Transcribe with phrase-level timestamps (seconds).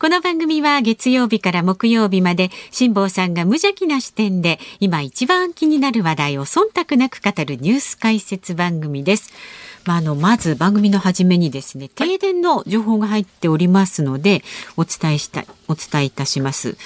[0.00, 9.32] この番組は月曜日から木曜日まで辛坊さんが無邪気な視点で今一番気になる話題を忖度なく語るニュース解説番組です。
[9.86, 14.44] まあ、あのまず番組の初めにですね停電の情報が入っておりますので
[14.76, 16.76] お伝えしたお伝えいたします。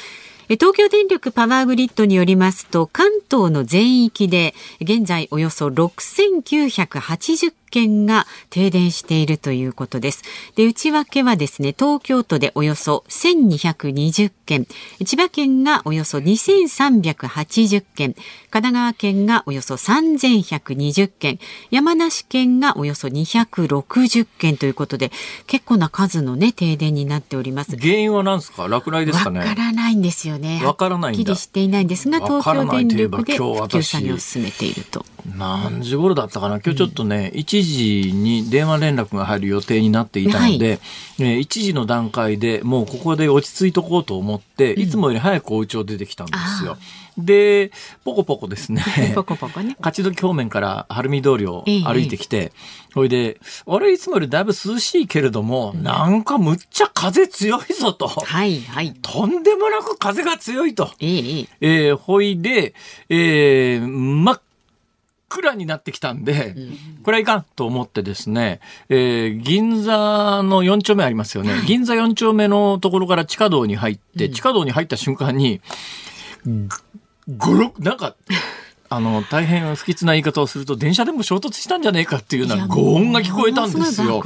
[0.48, 10.22] 東京電力パワーグリッドによりますと関東の全域で現在およそ6980件が停電しているということです。
[10.54, 14.66] で、内訳はですね、東京都でおよそ1220件、
[15.04, 21.38] 千葉県がおよそ2380件、神奈川県がおよそ3120件、
[21.70, 25.10] 山梨県がおよそ260件ということで、
[25.46, 27.76] 結構な数のね、停電になっております。
[27.78, 28.68] 原因は何ですか？
[28.68, 29.40] 落雷ですかね？
[29.40, 30.60] わからないんですよね。
[30.62, 31.18] わからないんだ。
[31.18, 35.06] はっきりしていないんですが、東京電力で普及作業を進めていると。
[35.26, 36.60] 何時頃だったかな？
[36.60, 40.78] 今日ちょっとね、うん、1時に電話連絡が入る予定になっていたので、はい、
[41.20, 46.76] えー、1時の段階でもうここで落ち着いとこうと思って、いつもより早くお家を出てきたんですよ。
[47.18, 47.72] で、
[48.04, 48.82] ポコポコですね。
[49.14, 49.76] ポコポコね。
[49.80, 52.52] 勝どき方面から晴海通りを歩いてきて、
[52.94, 58.08] ほ、いで、あれいつもよりだいぶ涼しいけれども、なんかむっちゃ風強いぞと。
[58.08, 58.94] はいはい。
[59.02, 60.90] とんでもなく風が強いと。
[61.00, 62.74] えええー、ほいで、
[63.08, 64.40] えー、真っ
[65.40, 66.54] 暗になってきたんで、
[67.02, 71.54] これはいかんと思ってですね、えー、銀座の4丁目ありますよね。
[71.66, 75.60] 銀座4丁目のところから地下道に入って、地下道に入った瞬間に、
[77.36, 78.16] ごろ、なんか、
[78.94, 84.22] あの、大変不吉な言い方をすると、電車でも衝突したんじゃねえかっていうような轟音が聞こえたんですよ。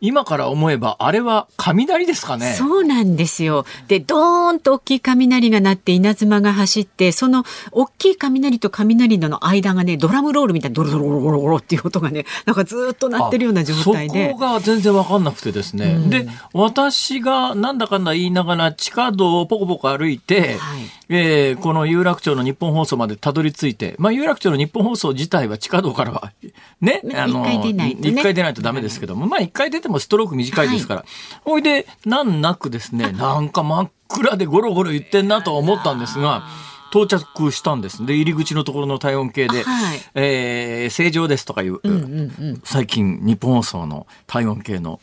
[0.00, 2.52] 今から思えば、あれは雷ですかね。
[2.52, 3.64] そうなんですよ。
[3.88, 14.30] で、ドーンと大きい雷が鳴って稲妻が走って、その大きい雷と雷の間がね、ドラムロールみたいなドロドロロロロロっていう音がね、なんかずっと鳴ってるような状態で。
[14.30, 15.94] そこが全然わかんなくてですね。
[15.94, 20.82] うん、で、私がなんだかんだ言いながら地下道をポコポコ歩いて、はい、
[21.14, 26.32] えー、この有楽町の日本放送までたどり着ついて、まあ、有楽町の日本放送自体は地下道からは、
[26.80, 31.04] ね、あの、一回出ないと、ね、一回出ないとダメですけども、まあ、一回出てもストローク短いですから。
[31.44, 36.44] ほ、はい、いで、難なくですね、 なんか真っ暗でゴロゴロ言ってんなと思ったんですが、
[36.92, 38.04] 到着したんです。
[38.04, 45.00] で、入り口のところの体温計で、はい、えー、正常ですとかいう、うんうんうん、最近日本放送の体温計の、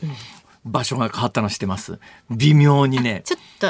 [0.64, 1.98] 場所が変わったのしてます？
[2.30, 3.24] 微妙にね、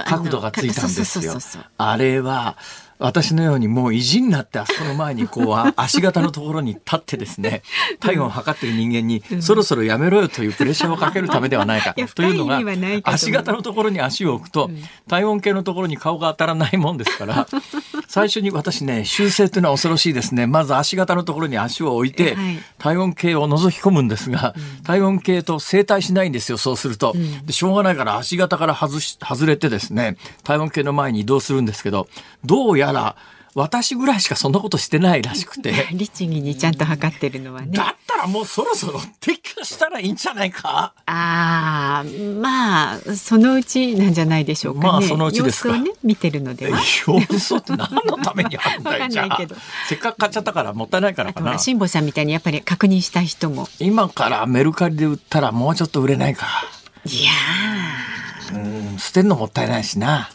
[0.07, 1.39] 角度がついたんですよ。
[1.77, 2.57] あれは、
[3.01, 7.63] 私のようにもう意地になってあそこの前にこう足型のところに立ってですね
[7.99, 12.61] 体温を測ってる人間にそろそろやめろよというプレッシャーをかけるためではないかというのが
[13.05, 14.71] 足型のところに足を置くと
[15.09, 17.49] 体温計のところに顔が当たらないもんですから
[18.07, 20.47] 最初に私ね修正というのは恐ろしいですね。
[20.47, 22.37] まず足型のところに足を置いて
[22.79, 27.15] 体温計を覗き込むんですが体温計と整体しないんですよそうすると。
[27.45, 32.09] でしょうがないから足型から外し外れてですね体温計の前に移動するんですけど
[32.45, 33.17] どうやら
[33.57, 35.73] 私ぐらいしかそんなことしてないらしくて。
[35.93, 37.77] 律儀にちゃんと測ってるのはね。
[37.77, 40.93] だったらもうそろそろ撤去したらいいんじゃないか？
[41.07, 42.05] ああ、
[42.41, 44.89] まあ、そのうちなんじゃないでしょうかね。
[44.93, 45.77] まあ、そのうちですか。
[45.77, 46.79] ね、見てるのでは。
[46.79, 49.39] 様子って何のためにあるんだよ、 じゃあ。
[49.89, 51.59] せっかく買っちゃったからもったいないからかな。
[51.59, 53.69] 辛坊さんみたいにやっぱり確認したい人も。
[53.81, 56.47] 今からメルカリで売ったらもうちょっと売れないか。
[57.05, 57.31] いや
[58.55, 58.99] うん。
[58.99, 60.31] 捨てるのもったいないしな、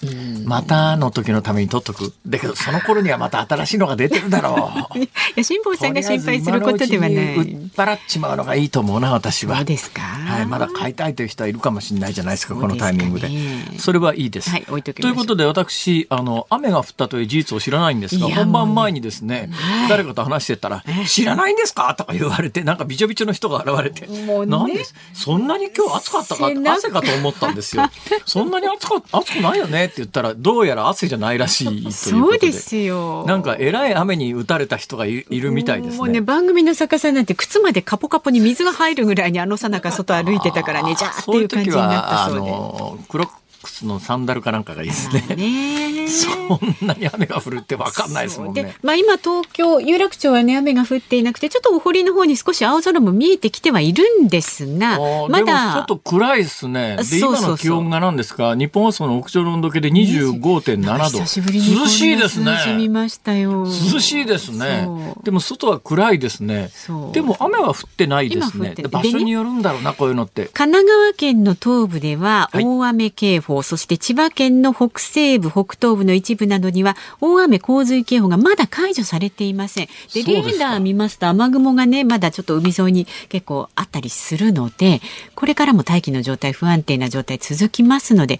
[0.45, 2.13] またの時のために取っとく。
[2.25, 4.99] だけどその頃にはまた新しいのが出てるだろう。
[4.99, 7.13] いや辛坊さんが心配することではない。
[7.13, 9.57] 売っ払っちまうのがいいと思うな私は。
[9.57, 13.29] そうですか、はい、まだ買いたいという人はいるかもしれないじゃないですかこのタイミングで。
[13.77, 19.49] それはいいです、はい、置いとということで私あの雨が降ったという事実を知らないんですが本番前にですね、
[19.89, 27.89] 誰かと話してたら「知らないんですか?」とか言われてなんかびちょびちょの人が現れて「もうね、なんでそんなに今日暑かったか汗かと思ったんですよ。
[28.25, 31.91] そんなに暑か暑くないよねって言ったらどうやら汗じゃないらしいということで。
[31.91, 33.25] そうですよ。
[33.27, 35.97] なんかえらい雨に打たれた人がいるみたいですね。
[35.97, 43.03] もうね番組の逆さなんて靴までカポカポに水が入るぐらいにあのさなか外歩いてたからねじゃあっていう感じになったそうで。
[43.09, 43.29] 黒
[43.65, 45.35] クスのサンダルかなんかがいいですね。
[45.35, 48.75] ね そんなに雨が降るって分かんないですもんでね。
[48.83, 56.97] まあ、今東京有楽町はね雨が降っていなくてちょっとお堀の方に少し青空も見えてきてはいるんですがまでもだ外暗いですね。
[57.09, 58.55] で今の気温が何ですか？
[58.55, 61.19] 日本放送の屋上の温度計で25.7度。
[61.19, 64.87] 久しぶりに涼しいですね涼しいですね。
[65.23, 66.69] でも外は暗いですね。
[67.13, 68.75] でも雨は降ってないですね。
[68.89, 70.49] 場所によるんだろうな、こういうのって。
[70.53, 79.87] 神奈川県の東部でははい大雨警報、そして千葉県の北西部、北東部の一部などには大雨洪水警報がまだ解除されていません。
[80.13, 85.01] で、レーダー見ますと雨雲がね、まだちょっと海沿いに結構あったりするので、
[85.35, 88.39] これからも大気の状態不安定な状態続きますので、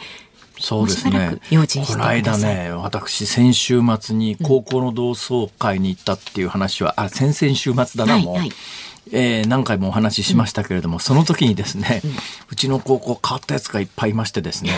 [0.59, 1.37] そうですね。
[1.51, 8.33] この間ね、私、先週末に高校の同窓会に行ったっていう話は、あ、先々週末だな、もう。
[8.35, 8.51] はいはい
[9.11, 12.01] えー何回もお話ししましたけれども、その時にですね、
[12.51, 14.71] うちの高校変わったやつがいっぱいいましてですね、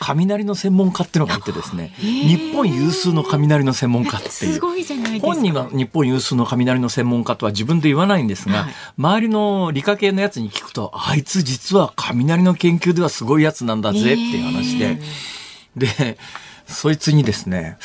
[0.00, 4.32] 雷の専門家っていうのがいてですね、日本有数の雷の専門家っていう。
[4.54, 5.26] すごいじゃないですか。
[5.26, 8.74] 本人は日本有数の雷の専門家とは自分で言わないんですが、はい。
[8.98, 14.98] 周りの理科系のやつに聞くとあいつ実は雷の研究ではすごいやつなんだぜっていう話で、
[15.76, 16.18] で
[16.66, 17.76] そいつにですね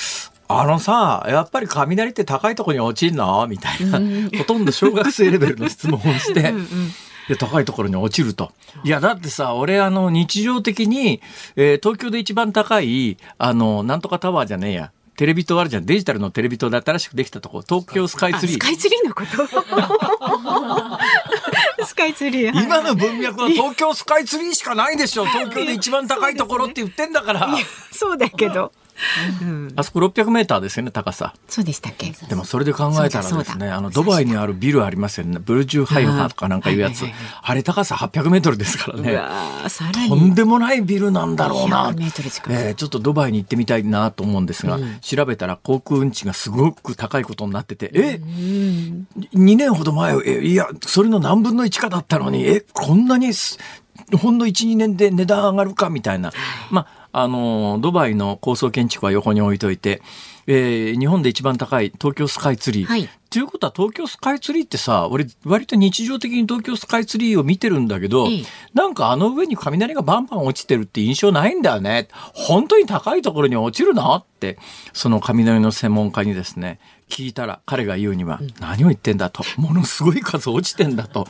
[0.52, 3.46] あのさ、やっぱり雷って高いところに落ちんの？
[3.48, 4.00] みたいな、
[4.40, 6.54] ほとんど小学生レベルの質問をして、
[7.28, 8.52] で高いところに落ちると。
[8.84, 11.22] いや、だってさ、俺、あの、日常的に、
[11.56, 14.92] えー東京で一番高い、あの、なんとかタワーじゃねえや。
[15.18, 15.86] テレビ塔あるじゃん。
[15.86, 18.56] デジタルのテレビ塔で新しくできたとこ、東京スカイツリー。
[18.56, 19.24] あスカイツリーのこ
[21.78, 21.86] と？
[21.86, 22.56] スカイツリー。
[22.56, 25.26] はい今の文脈は東京スカイツリーしかないでしょ。
[25.28, 27.50] 東京で一番高いところって言ってんだから。
[27.92, 28.72] そうだけど。
[29.76, 31.34] あそこ600メーターですよね、高さ。
[31.48, 32.14] そうでしたっけ？
[32.28, 35.40] でもそれで考えたらですね、あの、ドバイにあるビルありますよね。
[35.40, 37.42] ブルジュハイファとかなんかいうやつはいはいはいはい。
[37.44, 39.20] あれ高さ800メートルですからうね。
[40.10, 41.92] とんでもないビルなんだろうな。
[41.92, 53.58] 100メートル近くえーちょっとドバイに行ってみたいなと思うんですが、調べたら航空運賃がすごく高いことになってて、え、2年ほど前、えいや、それの何分の1かだったのに、え、こんなにす、
[54.18, 56.32] ほんの1、2年で値段上がるかみたいな。
[56.72, 60.02] まあ、あの、ドバイの高層建築は横に置いといて、
[60.48, 62.86] えー日本で一番高い東京スカイツリー。
[62.86, 72.08] はいということは東京スカイツリーってさ、俺割と日常的に東京スカイツリーを見てるんだけど、ええなんかあの上に雷がバンバン落ちてるって印象ないんだよね。
[72.34, 74.58] 本当に高いところに落ちるのって、
[74.94, 76.80] その雷の専門家にですね、
[77.10, 79.44] 聞いたら彼が言うには、何を言ってんだと。
[79.58, 81.28] ものすごい数落ちてんだと。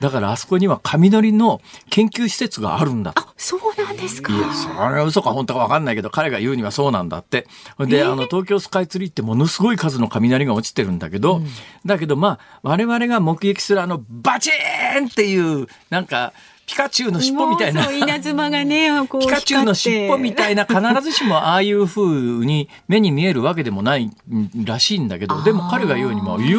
[0.00, 3.22] だからあそこには雷の研究施設があるんだと。
[3.36, 4.36] そうなんですか。
[4.36, 7.46] いや、それは嘘か本当か分かんないけど、彼が言うにはそうなんだって。
[7.78, 11.40] で、あの、東京スカイツリーってものすごい数の雷が落ちてるんだけど、
[11.86, 16.32] だけどまあ、我々が目撃するあの、バチーンっていう、なんか、
[16.70, 24.08] ピカチュウの尻尾みたいな稲妻がね、こうピカチュウの尻尾みたいな、必ずしもああいう風に目に見えるわけでもない
[24.64, 26.58] らしいんだけど、でも彼が言うにも、いや、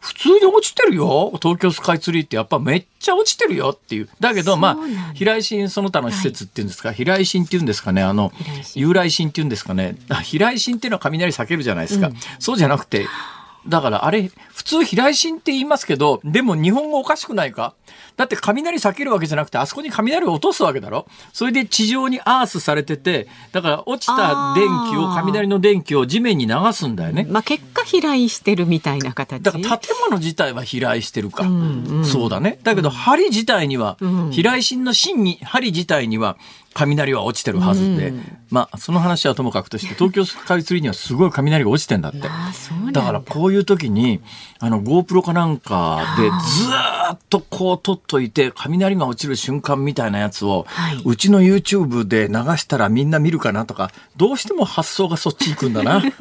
[0.00, 1.32] 普通に落ちてるよ。
[1.40, 4.08] 東京スカイツリーってやっぱめっちゃ落ちてるよっていう。
[4.18, 8.32] だけど、まあ平井心その他の施設っていうんですか、平井心っていうんですかね、あの
[8.74, 9.96] 由来心っていうんですかね。
[10.08, 12.10] あ平井心っていうのは雷避けるじゃないですか。
[12.40, 13.06] そうじゃなくて、
[13.66, 17.74] だからあれ、普通平井心って言いますけど、でも日本語おかしくないか？
[18.16, 21.06] だって雷避けるわけじゃなくて、あそこに雷を落とすわけだろ？
[21.32, 27.26] それで地上にアースされてて、だから落ちた電気を、雷の電気を地面に流すんだよね。
[27.28, 29.42] まあ結果飛来してるみたいな形。
[29.42, 31.44] だから建物自体は飛来してるか。
[31.44, 32.58] んうんそうだね。
[32.62, 36.36] だけど針自体には、ん飛来心の芯に、針自体には
[36.74, 38.38] 雷は落ちてるはずで、うん。
[38.50, 42.18] まあその話はともかくとして、東京スカイツリーにはすごい雷が落ちてんだって。
[42.92, 44.20] だからこういう時に、
[44.64, 56.00] あの GoPro かなんかでずーっとこう撮っといて、雷が落ちる瞬間みたいなやつを、はいうちの YouTube で流したらみんな見るかなとか、どうしても発想がそっち行くんだな。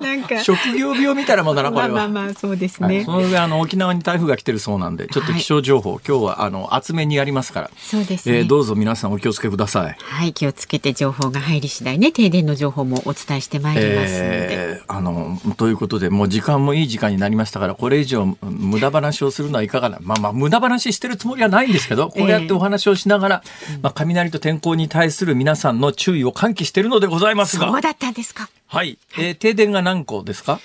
[0.00, 0.42] なんか。
[0.42, 2.08] 職業病みたいなもんだな、こまあれは。
[2.08, 3.04] まあまあ、そうですはいね。
[3.04, 8.38] その上あの沖縄に台風が来てるそうなんでちょっと気象情報、今日はあの厚めにやりますから、そうですね。
[8.38, 9.96] えーどうぞ皆さんお気をつけください。
[10.00, 14.46] はい、気をつけて情報が入り次第ね、停電の情報もお伝えしてまいりますので。
[14.50, 23.42] えーあのということでもう時間もいい時間になりましたからこれ以上無駄話をするのはいかがなまあまあ無駄話してるつもりはないんですけどこうやってお話をしながら、
[23.82, 27.70] まあ、雷と天候に対する皆さんの注意を喚起しているのでございますが。
[27.70, 28.48] そうだったんですか。
[28.66, 30.60] はい、えー停電が何個ですか？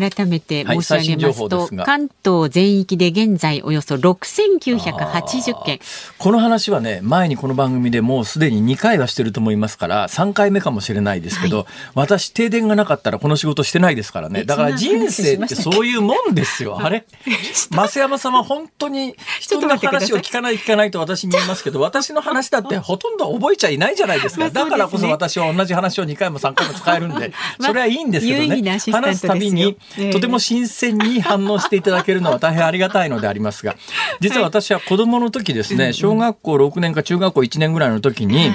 [0.00, 5.80] 改めて申し上げますと、はい、関東全域で現在およそ6980件。
[6.18, 14.44] この話はね前にこの番組でもうすでに2回はしてると思いますから3回目かもしれないですけど、はい、私停電がなかったらこの仕事してないですからね。
[14.44, 16.78] だから人生ってそういうもんですよ。
[16.80, 17.04] あれ？
[17.70, 28.78] 増山さんは本当に人の話を聞かない聞かないと私に言いますけど私の話だって ほとんど覚えちゃいないじゃないですか、だからこそ私は同じ話を2回も3回も使えるんで それはいいんですけどね。
[28.92, 29.76] 話すたびに
[30.12, 33.76] とても新鮮に反応していただけるのは大変ありがたいのでありますが
[34.20, 38.50] 実は私は子供の時ですね小学校6年か中学校1年ぐらいの時に、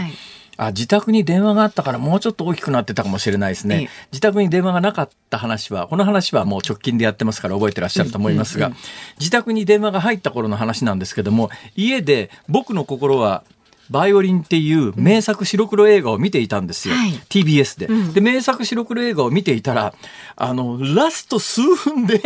[0.57, 3.89] あ自宅に電話があったからもうちょっと大きくなってたかもしれないですね。
[4.11, 8.73] 自宅に電話がなかった話は、この話はもう直近でやってますから覚えてらっしゃると思いますが、
[9.19, 13.43] 自宅に電話が入った頃の話なんですけども、家で僕の心は
[13.89, 16.95] バイオリンっていう名作白黒映画を見ていたんですよ。
[16.95, 19.93] はい、TBS で、うん、で、名作白黒映画を見ていたら、
[20.35, 22.21] あの、ラスト数分で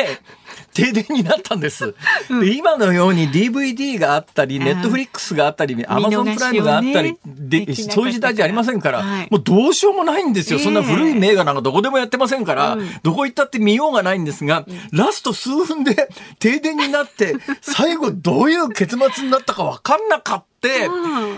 [0.74, 1.96] 停電になったんです。
[2.42, 10.60] で今のように DVD があったり、ネットフリックスがあったり、アマゾンプライムがあったり、で、そういう時代じゃありませんから、はい、もうどうしようもないんですよ。
[10.60, 20.54] そんな古い名画なんかどこでもやってませんから、どこ行ったって見ようがないんですが、ラスト数分で停電になって、最後どういう結末になったか分かんなかった。、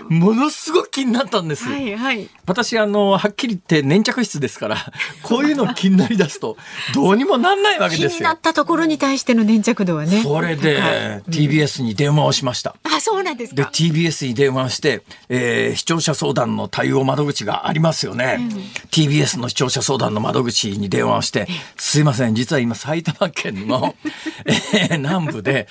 [0.09, 1.65] ものすごく気になったんです。
[1.65, 4.77] はいはい、私、あの、はっきり言って粘着質ですから、
[5.23, 6.57] こういうの気になりだすと、
[6.93, 8.09] どうにもなんないわけですよ。
[8.09, 10.21] 気になったところに対しての粘着度はね。
[10.23, 10.81] それで、
[11.29, 12.75] TBS に電話をしました。
[12.83, 13.61] あ、そうなんですか。
[13.61, 18.37] で、TBS に電話して、えー、視聴者相談の対応窓口がありますよね。
[18.39, 18.47] うん、
[18.89, 21.47] TBS の視聴者相談の窓口に電話をして、
[21.77, 23.95] すいません、実は今埼玉県の、
[24.73, 25.67] えー、南部で、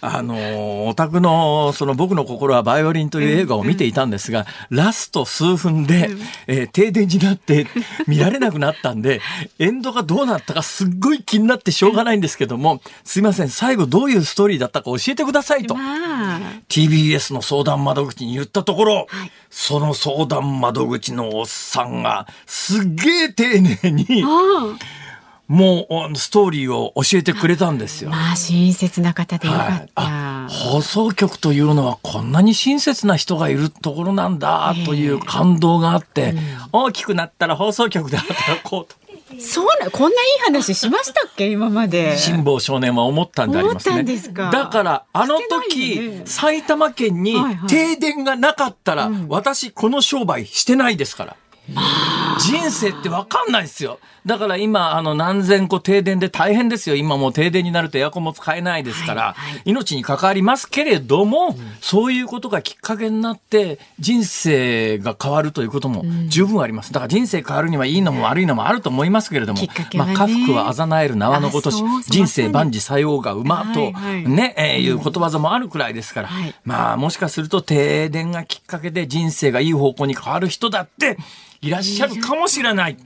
[0.00, 6.10] あの、お宅の、その僕の心はバイオリンという映画を見ていたんですが、ラスト数分で、
[6.46, 7.66] えー、停電になって
[8.06, 9.20] 見られなくなったんで、
[9.58, 15.74] エンドがどうなったかすっごい気になってしょうがないんですけども、すいません、最後どういうストーリーだったか教えてくださいと、
[16.68, 24.24] TBS の相談窓口に言ったところ、はい、その相談窓口のおっさんがすっげえ丁寧に、
[25.48, 28.10] もうストーリーを教えてくれたんですよ。
[28.10, 36.40] まあ親切な方でよかった、はい、放送局というのはこんなに親切な人がいるところなんだという感動があって、うん、
[36.72, 39.05] 大きくなったら放送局で働こうと。
[39.40, 42.16] そうなこんないい話しましたっけ 今まで。
[42.16, 44.04] 辛坊少年は思ったんでありますね。
[44.52, 47.36] だからあの時、ね、埼玉県に
[47.68, 51.36] 停電がなかったら、はいはい、私この商売してないですから、
[52.40, 53.98] 人生って分かんないですよ。
[54.26, 56.96] だから今、あの、何千個停電で大変ですよ。
[56.96, 66.92] 今もう停電になるとエアコンも使えないですから、はいはい、命に関わりますけれども、うん、そういうことがきっかけになって、人生が変わるということも十分あります。
[66.92, 81.16] だから人生変わるにはいいのも悪いのもあると思いますけれども、ね、まあ、家福はあざなえる縄のごとし、人生万事作用が馬と、はいはい、ね、えー、いうことわざもあるくらいですから、はい、まあ、もしかすると停電がきっかけで人生がいい方向に変わる人だって
[81.62, 82.96] いらっしゃるかもしれない。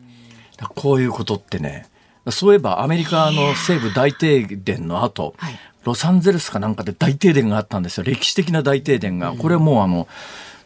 [0.74, 1.86] こういうことってね
[2.28, 8.04] そういえばアメリカの西部大停電の後、はい、ロサンゼルスかなんかで大停電があったんですよ。
[8.04, 10.06] 歴史的な大停電が、これもうあの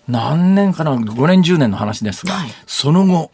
[0.09, 3.31] 何年かな5年10年の話ですが、はい、その後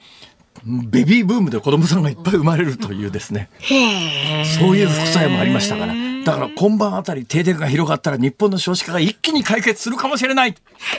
[0.64, 3.48] ベビーブームで子供さんがいっぱい生まれるというですね。
[4.58, 5.94] そういう副作用もありましたから。
[6.24, 10.54] だから今晩あたり停電が広がったら日本の少子化が一気に解決するかもしれない。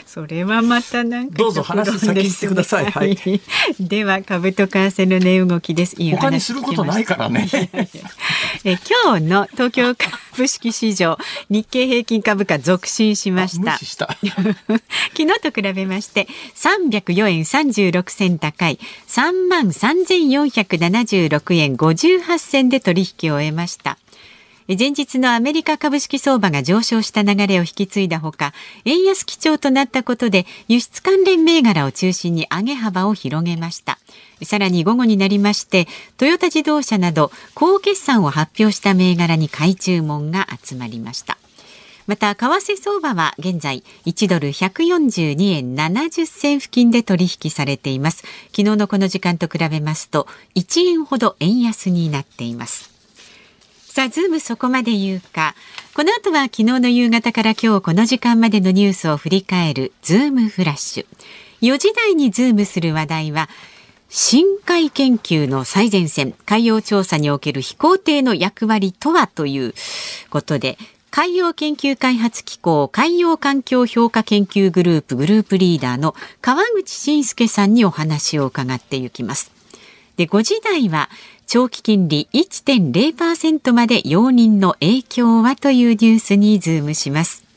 [0.06, 2.86] それはまたなんか、どうぞ話先してください。
[2.86, 3.18] はい。
[3.80, 5.96] では株と為替の値動きです。
[5.96, 7.48] 他にすることないからね。
[8.64, 11.18] え今日の東京株式市場
[11.50, 13.78] 日経平均株価続伸しました。
[13.78, 23.98] した 昨日と比べまして304円36銭高い3万3476円58銭で取引を終えました。
[24.68, 28.52] 前日のアメリカ株式相場が上昇した流れを引き継いだほか
[28.84, 33.98] 円安基調となったことで輸出関連銘柄を中心に上げ幅を広げました。
[34.44, 41.38] さらに午後になりましてトヨタ自動車など高決算を発表した銘柄に買い注文が集まりました。
[42.06, 48.24] また為替相場は現在1ドル142円70銭付近で取引されています。
[48.48, 50.26] 昨日のこの時間と比べますと
[50.56, 52.91] 1円ほど円安になっています。
[53.94, 55.54] さあ、ズームそこまで言うか。
[55.92, 61.06] この後は昨日の夕方から今日この時間までのニュースを振り返るズームフラッシュ。
[61.60, 63.50] 4時台にズームする話題は、
[64.08, 69.74] 深海研究の最前線、海洋調査における飛行艇の役割とはという
[70.30, 70.78] ことで、
[71.10, 79.61] 海洋研究開発機構海洋環境評価研究グループグループリーダーの川口慎介さんにお話を伺っていきます。
[80.16, 81.10] で5時台は
[81.46, 87.52] 長期金利1.0%まで容認の影響はというニュースにズームします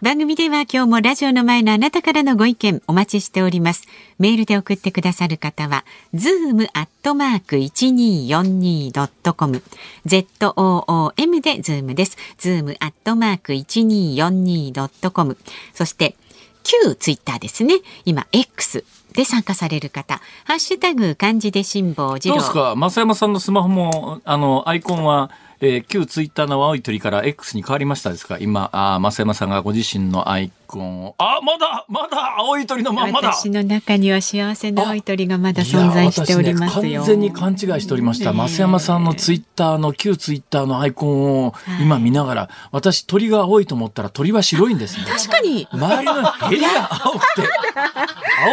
[0.00, 3.82] 番組では今日もラジオの前のあなたからのご意見お待ちしております。
[4.20, 9.60] メールで送ってくださる方は、zoom アットマーク 1242.com、
[10.06, 12.16] zoom でズームです。
[12.38, 15.36] zoom アットマーク 1242.com、
[15.74, 16.14] そして
[16.62, 17.80] 旧ツイッターですね。
[18.04, 18.84] 今 X
[19.14, 22.34] で参加される方、ハッシュタグ漢字で辛坊治郎。
[22.36, 28.38] どうですか、増山さんのスマホもあのアイコンはえー、旧ツイッターの青い鳥から X に変わりましたですか？
[28.38, 31.14] 今、あ増山さんがご自身のアイコンを。
[31.18, 33.32] あ、まだ、まだ青い鳥のままだ。
[33.32, 36.82] 私の中には幸せな青い鳥がまだ存在しておりますよ。
[36.82, 38.32] ね、完全に勘違いしておりました。
[38.32, 45.06] 増山さんのツイッターの旧ツイッターのアイコンを今見ながら、はい、私鳥が青いと思ったら鳥は白いんですね。
[45.10, 45.66] 確かに。
[45.72, 47.42] 周りのヘが青くて、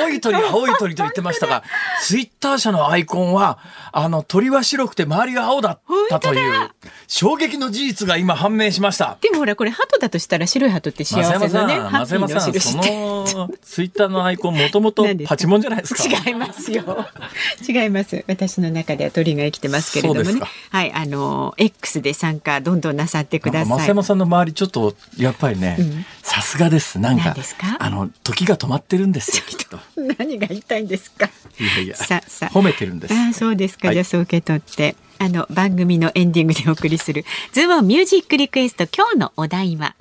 [0.01, 1.61] 青い鳥、青い鳥と言ってましたが、
[2.01, 3.59] ツイッター社のアイコンは、
[3.91, 6.71] あの鳥は白くて周りが青だったという。
[7.07, 9.17] 衝撃の事実が今判明しました。
[9.21, 11.79] でもほら、これ鳩だとしたら白い鳩って幸せなね。
[11.91, 16.03] 松山さん、そのツイッターのアイコンもともとパチモンじゃないですか。
[16.03, 17.05] 違いますよ。
[17.67, 18.23] 違います。
[18.27, 20.41] 私の中では鳥が生きてますけれどもね。
[20.69, 23.69] はい、あの、X で参加どんどんなさってください。
[23.69, 25.77] 松山さんの周りちょっと、やっぱりね、
[26.23, 26.99] さすがです。
[26.99, 27.35] なんか、
[27.79, 29.79] あの、時が止まってるんですよ、 きっと。
[30.17, 31.29] 何が言いたいんですか？
[31.59, 33.13] いやいや、ささ褒めてるんです。
[33.13, 33.91] あそうですか。
[33.93, 34.95] じゃあそう受け取って。
[35.17, 39.95] あの番組のエンディングでお送りするズームミュージックリクエスト今日のお題は？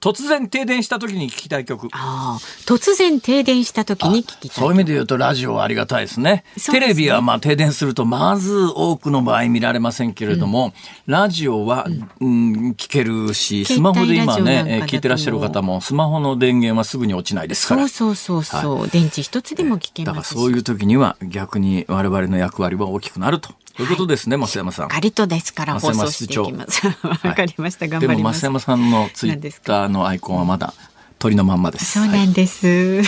[0.00, 1.86] 突然停電した時に聞きたい曲。
[1.92, 4.48] ああ、突然停電した時に聞き。
[4.48, 6.42] そういう意味で言うとラジオはありがたいですね。
[6.56, 10.74] すねテレビはまあ停電するとまず多くの場合見られませんけれども、
[11.06, 11.86] うん、ラジオは、
[12.20, 17.88] うん、聞けるし、スマホで今ね、聞いてらっしゃる方もスマホの電源はすぐに落ちないですから。
[17.88, 23.50] そうそうそうそう、はい、電池一つでも聞けますだからそういう時には逆に我々の役割は大きくなると。
[23.76, 24.86] ということですね、増山さん。
[24.86, 26.86] しっかりとですから放送していきます。
[27.02, 28.42] わかりました、頑張ります。
[28.42, 30.74] でも増山さんのツイッターのアイコンはまだ
[31.18, 32.00] 鳥のまんまです。
[32.00, 32.66] そうなんです。
[32.66, 33.04] はい、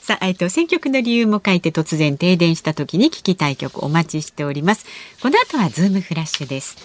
[0.00, 4.86] さあ、えっと、選曲の理由も書いて突然停電した時に聞きたい曲お待ちしております。
[5.20, 6.76] この後はズームフラッシュです。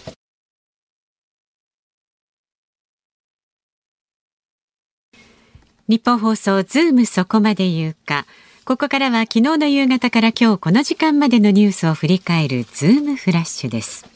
[5.88, 8.26] 日本放送ズームそこまで言うか。
[8.70, 14.06] ここからは昨日の夕方から今日この時間までのニュースを振り返るズームフラッシュです。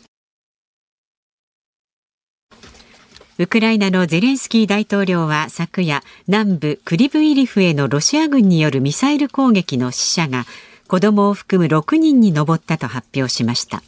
[3.37, 10.45] ウクライナのゼレンスキー大統領は昨夜南部クリブイリフへのロシア軍によるミサイル攻撃の死者が
[10.87, 13.83] 子供を含む6人に上ったと発表しました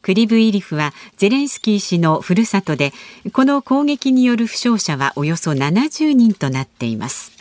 [0.00, 2.94] クリブイリフはゼレンスキー氏のふるさとで
[3.34, 7.37] この攻撃による負傷者はおよそ70人となっています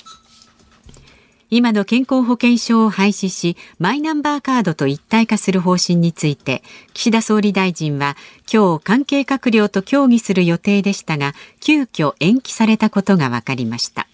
[1.49, 6.62] 今の健康保険証を廃止しマイナンバーカードと一体化する方針について
[6.93, 8.17] 岸田総理大臣は
[8.51, 14.07] 今日関係閣僚と協議する予定でしたが急遽延期されたことが分かりました。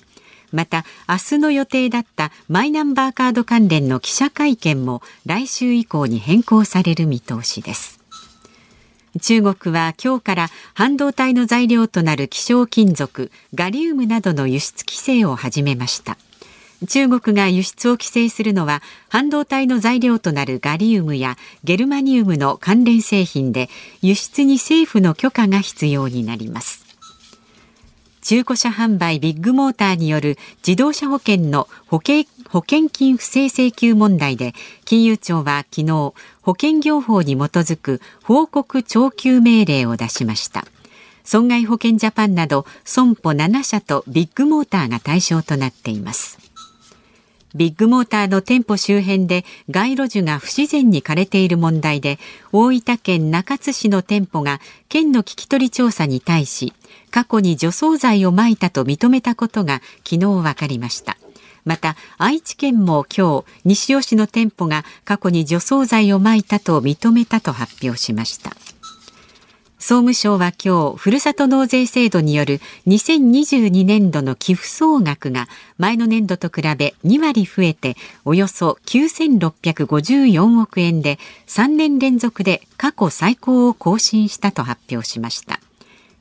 [0.51, 7.99] また明日の予定だったマイナンバーカード関連の記者会見も来週以降に変更される見通しです。
[9.19, 16.17] 中国は今日から半導体の材料となる希少金属ガリウムなどの輸出規制を始めました。
[16.87, 23.69] 中国が輸出を規制するのは半導体の材料となるガリウムやゲルマニウムの関連製品で
[24.01, 26.83] 輸出に政府の許可が必要になります。
[28.21, 34.53] 中古車販売ビッグモーターによる自動車保険の保険保険金不正請求問題で
[34.85, 40.65] 金融庁は昨日保険業法に基づく報告徴求命令を出しました。
[41.25, 46.52] 損害保険ジャパンなど損保7社とビッグモーターが対象となっています。
[47.55, 52.17] ビッグモーターの店舗周辺で街路樹が不自然に枯れている問題で
[52.51, 56.73] 大分県中津市の店舗が県の聞き取り調査に対し
[57.11, 61.17] 過去に除草剤をまいたと認めたことが昨日分かりました。
[61.65, 68.51] また愛知県も今日西尾市の店舗が過去に除草剤をまいたと認めたと発表しました。
[69.85, 85.59] 総務省は今日ふるさと納税制度による2022年度の寄付総額が前の年度と比べ2割増えておよそ9654億円で3年連続で過去最高を更新したと発表しました。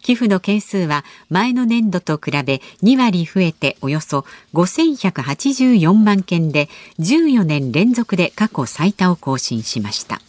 [0.00, 10.20] 寄付の件数は前の年度と比べ2割増えておよそ5184万件で14年連続で過去最多を更新しました。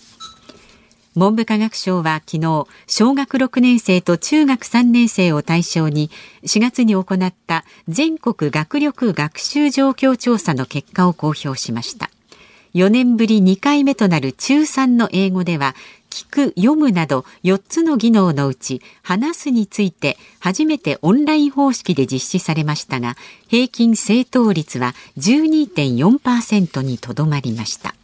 [1.15, 6.09] 文部科学省は昨日小学6年生と中学3年生を対象に
[6.43, 12.09] 4月に行った全国学力学習状況調査の結果を公表しました。
[12.73, 15.75] 4年ぶり2回目となる中3の英語では
[16.09, 23.15] 聞く、読むなど4つの技能のうち話すについて初めてオンライン方式で実施されましたが
[23.47, 27.95] 平均正答率は12.4%にとどまりました。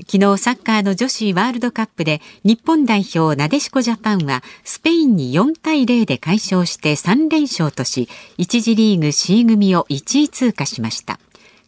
[0.00, 11.20] 昨日サッカーの女子ワールドカップで日本代表なでしこジャパンはスペインに4対0で快勝して3連勝とし1次リーグ C 組を1位通過しました。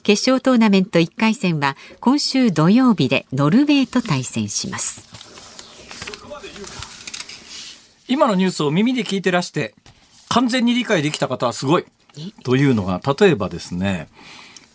[0.02, 5.06] 決勝トーナメント1回戦は今週土曜日でノルウェーと対戦します。
[8.08, 9.74] 今のニュースを耳で聞いてらして
[10.28, 11.84] 完全に理解できた方はすごい。
[12.44, 14.08] というのが例えばですね、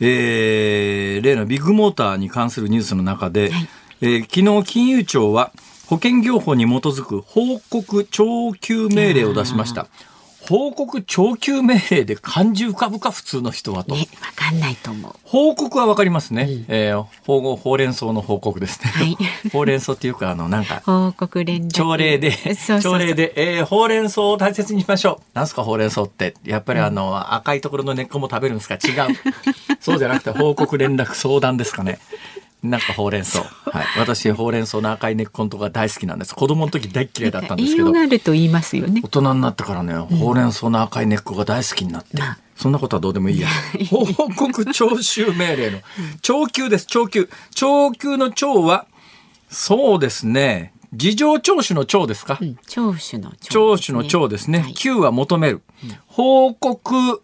[0.03, 3.69] えー、例のビッグモーターに関するニュースの中で、はい、
[4.01, 5.51] えー、昨日金融庁は
[5.87, 9.87] 保険業法に基づく報告徴求命令を出しました。
[10.51, 13.93] 報告徴求命令で漢字浮かぶか普通の人はと。
[13.95, 13.99] わ
[14.35, 15.15] かんないと思う。
[15.23, 16.43] 報告はわかりますね。
[16.43, 18.89] うん、えー、ほうほうれん草の報告ですね。
[18.91, 19.15] はい、
[19.53, 20.81] ほうれん草っていうか、あの、なんか。
[20.85, 21.71] 報告連絡。
[21.71, 22.33] 朝礼で、
[22.81, 25.37] 朝礼で、えー、ほうれん草を大切にしましょう。
[25.37, 26.33] なんすかほうれん草って。
[26.43, 28.75] やっぱりあの、うん、赤いところの根っこも食べるんですか？
[28.75, 28.77] 違
[29.09, 29.15] う。
[29.79, 31.97] そうじゃなくて報告連絡相談ですかね。
[32.63, 33.39] なんかほうれん草。
[33.41, 33.85] はい。
[33.97, 36.35] 私、ほうれん草の赤い根っこのとか大好きなんです。
[36.35, 37.87] 子供の時大嫌いだったんですけど。
[37.87, 39.01] 栄養があると言いますよね。
[39.03, 42.09] 大人になってからね、ほうれん草の赤い根っこが大好きになって。
[42.13, 42.23] うん、
[42.55, 43.47] そんなことはどうでもいいや。
[43.89, 45.79] 報告徴収命令の。
[46.21, 47.29] 徴求です、徴求。
[47.55, 48.85] 徴求の徴は、
[49.49, 50.73] そうですね。
[50.93, 54.59] 事情聴取の聴ですか、うん、聴取の聴、ね、取の聴ですね。
[54.59, 55.61] はい、は求める。
[56.05, 57.21] 報告、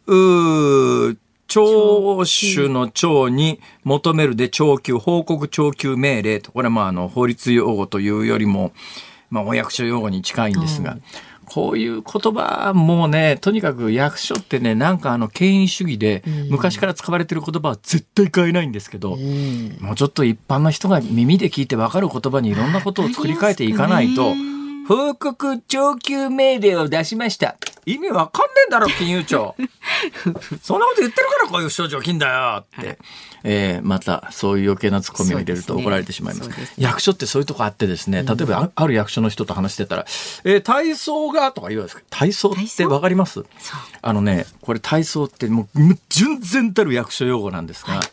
[1.48, 8.74] 聴取の聴に求めるで聴求、報告聴求命令と、これはまああの法律用語というよりも、
[9.30, 11.02] まあお役所用語に近いんですが、うん、
[11.46, 24.34] こういう言葉もね、とにかく役所ってね、なんかあの権威主義で昔から使われてる言葉は絶対変えないんですけど、うん、もうちょっと一般の人が耳で聞いてわかる言葉にいろんなことを作り変えていかないと、
[24.88, 27.58] 報告徴求命令を出しました。
[27.86, 29.56] 意味わかんねえんだろ、金融庁。
[30.62, 32.98] そんなこと言ってるからこういう不祥事起きんだよって、はい、
[33.44, 36.52] えー、またそういう余計なツッコミを入れると怒られてしまいます。
[36.52, 40.06] すね、役所ってそういうとこあってですね、例えばある役所の人と話してたら、
[40.44, 42.52] えー、体操がとか言うんですけど、体操？
[42.52, 43.46] ってわかります？
[44.02, 48.00] あのね、これ体操ってもう純然たる役所用語なんですが、はい。
[48.02, 48.08] ね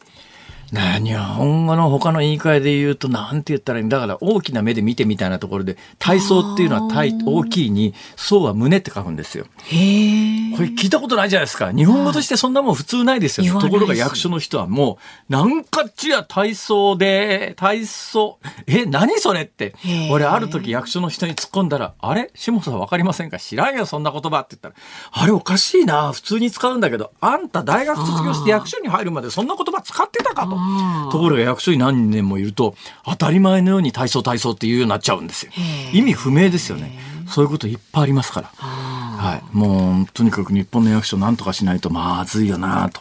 [0.74, 9.44] 日本語の他の言い換えで言うと、なんて言ったらいいんだから大きな目で見てみたいなところで、体操っていうのは体大きいに、そうは胸って書くんですよ。
[9.44, 11.72] へこれ聞いたことないじゃないですか。
[11.72, 13.60] 日本語としてそんなもん普通ないですよ。
[13.60, 19.74] ところが役所の人はもう、なんかっちや体操で、体操、え、何それって。
[20.10, 22.30] 俺ある時役所の人に突っ込んだら、あれ？
[22.34, 23.38] 下さんわかりませんか？
[23.38, 24.74] 知らんよ、そんな言葉って言ったら、
[25.12, 30.63] あれおかしいな、普通に使うんだけど、あんた大学卒業して役所に入るまでそんな言葉使ってたかと。
[31.10, 32.74] ところが役所に何年もいると
[33.04, 35.52] 当たり前のように体操体操っていうようになっちゃうんですよ。
[35.92, 36.98] 意味不明ですよね。
[37.28, 38.48] そういうこといっぱいありますから。
[38.48, 39.56] はい。
[39.56, 43.00] もうとにかく日本の役所なんとかしないとまずいよなと。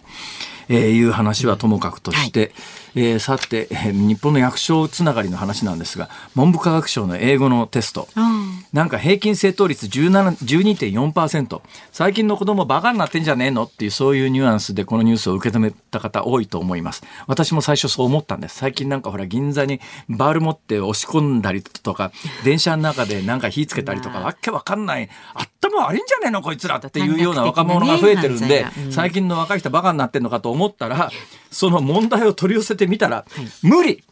[0.70, 2.52] えー、いう話はともかくとして、はい、
[2.96, 13.66] えー、さて、えー、日本の役所つながりの話なんですが文部科学省の英語のテスト、うん、なんか平均正答率12.4%最近の子供バカになってんじゃねえの？
[13.66, 17.04] っていうそういうニュアンスでこのニュースを受け止めた方多いと思います。
[17.28, 18.58] 私も最初そう思ったんです。
[18.58, 22.12] 最近なんかほら銀座にバール持って押し込んだりとか
[22.44, 25.08] 電車の中でなんか火つけたりとかわけわかんない。
[25.36, 26.42] 頭悪いんじゃねえの？
[26.42, 31.12] こいつらっていうような若者が増えてるんで、最近の若い人バカになってんのかと思ったら
[31.52, 34.04] その問題を取り寄せてみたら、はい、無理。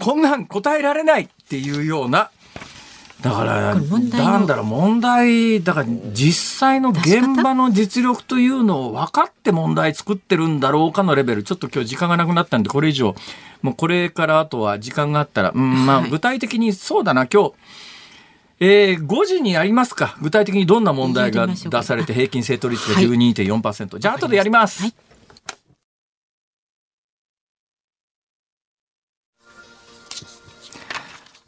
[0.00, 2.30] こんなん答えられないっていうような
[3.20, 13.16] だからなんだろう問題だから実際の現場の実力というのを分かって問題作ってるんだろうかのレベルちょっと今日時間がなくなったんでこれ以上
[13.62, 17.52] もうこれからあとは時間があったら、 うんまあ、具体的にそうだな今日。
[18.60, 20.16] えー、5時にやりますか。
[20.20, 24.82] 具体的にどんな問題が出されて平均正答率が12.4%、はい、じゃあ後でやります。
[24.82, 24.94] はい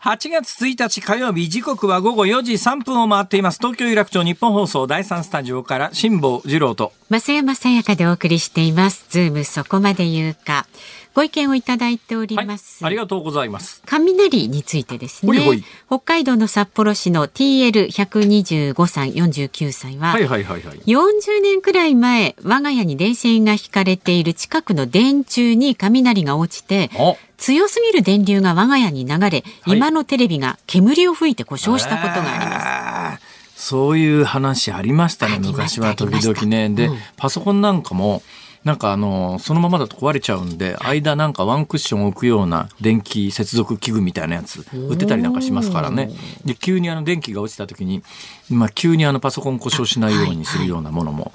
[0.03, 3.59] 8月1日火曜日時刻は午後4時3分を回っています。
[3.59, 6.95] 東京有楽町日本放送第3スタジオから辛坊治郎と。
[7.11, 9.05] 増山さやかでお送りしています。
[9.11, 10.67] ズームそこまで言うか。
[11.13, 13.83] ご意見をいただいております、はい、ありがとうございます。
[13.85, 15.63] 雷についてですね。
[15.89, 26.91] 北海道の札幌市の TL125 歳49歳は,、はいはいはいはい、40年くらい前我が家に電線が引かれている近くの電柱に雷が落ちて
[27.40, 33.31] 強すぎる電流が我が家に流れ、はい、今のテレビが煙を吹いて故障したことがあります。
[33.57, 36.68] そういう話ありましたね、昔は時々ね。
[36.68, 38.22] で、うん、パソコンなんかも、
[38.64, 46.11] なんかあの、そのままだと壊れちゃうんで、間なんかワンクッション置くような電気接続器具みたいなやつ売ってたりなんかしますからね。
[46.44, 48.03] で、急にあの電気が落ちた時に、
[48.51, 51.33] まあ急にあのパソコン故障しないようにするようなものも、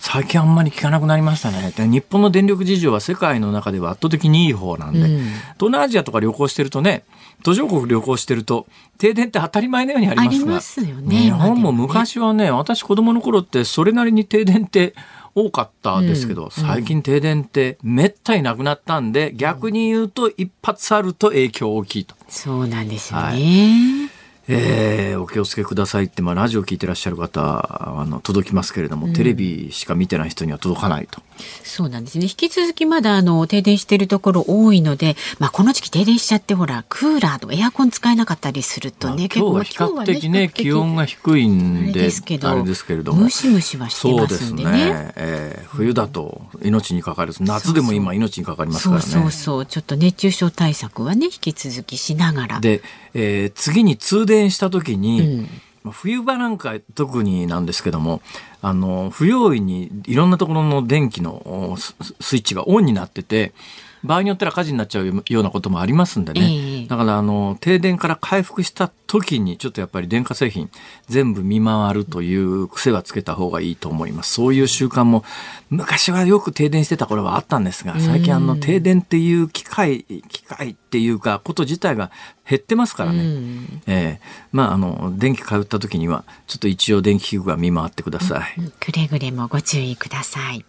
[0.00, 1.72] 最近あんまり聞かなくなりましたね。
[1.76, 7.04] で日本の電力事情は世界の中では圧倒的にいい方なんで、東南アジアとか旅行してるとね、
[7.44, 8.66] 途上国旅行してると、
[8.98, 14.94] 停電って当たり前のようにありますが、すよね、日本も昔はね、私子供の頃ってそれなりに停電って
[15.34, 22.14] 多かったですけど、うん、最近停電ってめったになくなったんで、逆に言うと一発あると影響大きいと。
[22.28, 23.24] そうなんですよね。
[23.24, 31.22] はいえー、お気をつけくださいって、まあ、ラジオ聞いてらっしゃる方あの届きますけれども、うん、テレビしか見てない人には届かないと。
[31.62, 32.24] そうなんですね。
[32.24, 42.00] 引き続きまだあの停電しているところ多いので、まあ、この時期停電しちゃってほらクーラーとエアコン使えなかったりするとね、まあ、今日は比較的ね、ね、気温が低いんで
[42.42, 43.22] あれですけれども。
[43.22, 44.70] ムシムシはしてますんでね。
[44.70, 49.02] そうですね、えー、冬だと命にかかる夏でも今命にかかりますからね。
[49.02, 49.66] そうそうそう。
[49.66, 52.60] ちょっと熱中症対策はね引き続きしながら。
[52.60, 52.82] で、
[53.14, 55.48] えー、次に通電した時に、うん
[55.92, 58.22] 冬場なんか特になんですけども
[58.62, 61.76] あの不用意にいろんなところの電気の
[62.20, 63.52] スイッチがオンになってて
[64.04, 70.70] 場合によっては火事になっちゃうようなこともありますんでね、えー、だからあの停電から回復した時にちょっとやっぱり電化製品
[71.06, 74.32] 全部見回るという癖はつけた方がいいと思います。
[74.32, 75.24] そういう習慣も
[75.70, 82.10] 昔はよく停電してた頃はあったんですが最近あの停電っていう機械機械っていうかこと自体が
[82.48, 83.22] 減ってますからね、
[83.86, 84.18] えー、
[84.52, 90.64] まああの電気通った時にはちょっと一応電気器具は見回ってください、くれぐれもご注意ください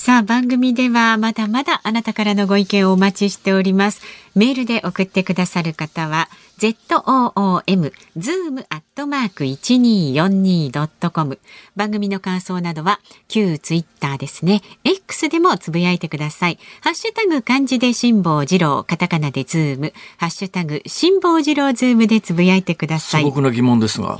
[0.00, 4.00] さあ番組ではまだまだあなたからのご意見をお待ちしております。
[4.34, 11.38] メールで送ってくださる方は zoom zoom アットマーク 1242.com
[11.76, 14.62] 番組の感想などは旧ツイッターですね。
[14.84, 16.58] X でもつぶやいてください。
[16.80, 19.92] ハッシュタグ漢字で辛坊治郎カタカナでズーム。
[20.16, 23.24] ハッシュタグ辛坊治郎ズームでつぶやいてください。
[23.24, 24.16] 素朴な疑問ですが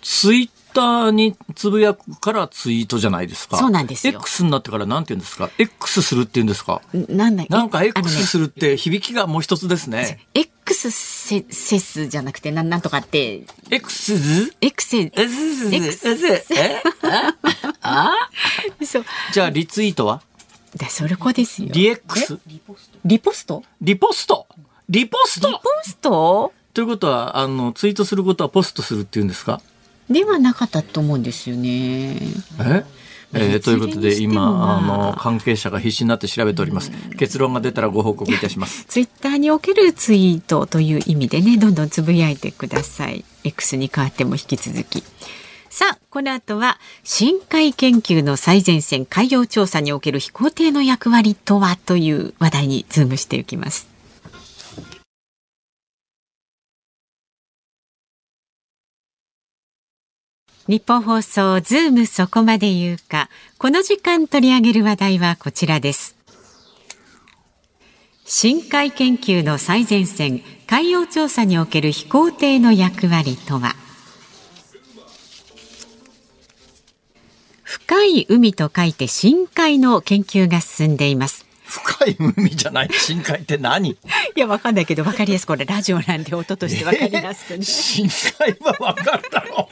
[0.00, 3.56] ツイッターにつぶやくからツイートじゃないですか。
[3.56, 4.18] そうなんですよ。
[4.18, 6.82] X になってからなんて言うんですか ?X するって言うんですか？
[6.92, 10.20] なんだなんか X するって響きがもう一つですね。
[10.34, 13.42] X セセスじゃなくて、なんなんとかって。
[13.70, 16.82] X ズ ?X セ X え
[17.82, 18.12] あ？
[18.84, 19.04] そう。
[19.32, 20.22] じゃあリツイートは？
[20.76, 21.68] だそれこですよ。
[21.72, 22.38] リ X?
[22.46, 23.00] リポスト？
[23.08, 24.46] リポスト
[24.88, 26.52] リポストリポスト？
[26.72, 29.60] ということは、あの、ツイートすることはポストするっていうんですか？
[30.10, 32.16] ではなかったと思うんですよね。
[32.58, 32.84] え？
[33.32, 34.80] えー、ということで今あ。
[34.80, 38.86] の関係者が必死になって調べております、うん、結論が出たらご報告いたします。
[38.86, 43.24] ツイッターにおけるツイートという意味でねどんどんつぶやいてください。
[43.44, 45.04] X に変わっても引き続き。
[45.68, 53.88] さあこの後は深海研究の最前線海洋調査における飛行艇の役割とはという話題にズームしていきます
[60.70, 63.28] 日本放送ズームそこまで言うか。
[63.58, 66.14] この時間取り上げる話題はこちらです。
[68.24, 73.74] 深海研究の最前線海洋調査における飛行艇の役割とは？
[77.64, 81.49] 深い海と書いて深海の研究が進んでいます。
[81.70, 82.88] 深い海じゃない。
[82.90, 83.90] 深海って何？
[83.90, 83.96] い
[84.34, 89.68] やわかんないけどわかりやすくこれラジオなんで音としてわかりやすくね、深海はわかるだろ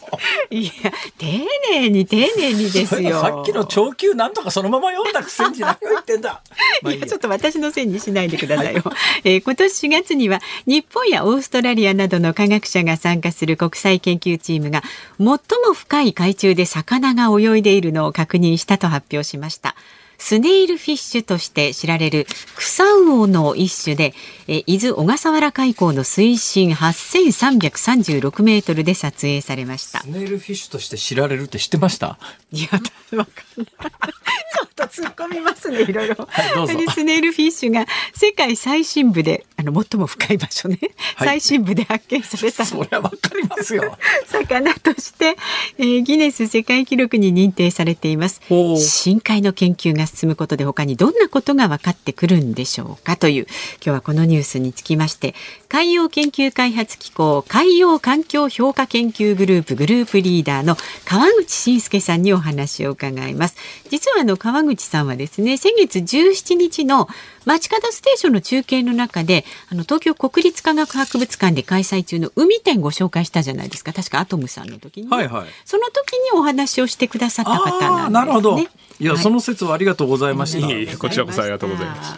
[0.51, 0.55] う。
[0.55, 0.73] いや
[1.19, 1.27] 丁
[1.73, 3.21] 寧に丁寧にですよ。
[3.21, 6.43] さっきの長級なんとかそのまま読んだくせに何を言ってんだ。
[6.87, 7.09] いや。
[7.09, 14.83] ちょっと私のせいにしないでくださいよ、はい、えー、今年4月には日本やオーストラリアなどの科学者が参加する国際研究チームが
[15.19, 15.39] 最も
[15.75, 19.75] 深い海中で魚が泳いでいるのを確認したと発表しました
[20.21, 22.27] スネイルフィッシュとして知られる
[22.57, 24.15] クサウオの一種で、
[24.49, 30.01] え伊豆小笠原海溝の水深8336メートルで撮影されました。
[30.01, 32.19] スネイルフィッシュとして知られるって知ってました？
[32.53, 32.83] いや、わか
[33.17, 33.27] んない。
[33.27, 36.15] ちょっと突っ込みますね、いろいろ。
[36.29, 40.79] はい、スネイルフィッシュが世界最深部で、あの、最も深い場所ね、
[41.17, 42.65] はい、最深部で発見された。
[42.67, 43.97] それはわかりますよ。
[44.27, 45.37] 魚として、
[45.79, 48.41] えー、ギネス世界記録に認定されています。
[48.79, 55.35] 深海の研究が進むことで他にどんなことが分かってくるんでしょうかという今日はこのニュースにつきまして
[55.69, 63.57] 海洋研究開発機構海洋環境評価研究グループグループリーダーの川口晋介さんにお話を伺います
[63.91, 67.09] 実はあの川口さんはですね先月17日の
[67.45, 78.13] 街角ステーションの中継の中であの東京国立科学博物館で開催中の海展ご紹介したじゃないですか確かアトムさんの時に、はいはい、その時にお話をしてくださった方なんですね。
[78.13, 78.59] なるほど
[79.01, 80.99] いや、その説はありがとうございました。
[80.99, 82.15] こちらこそありがとうございます。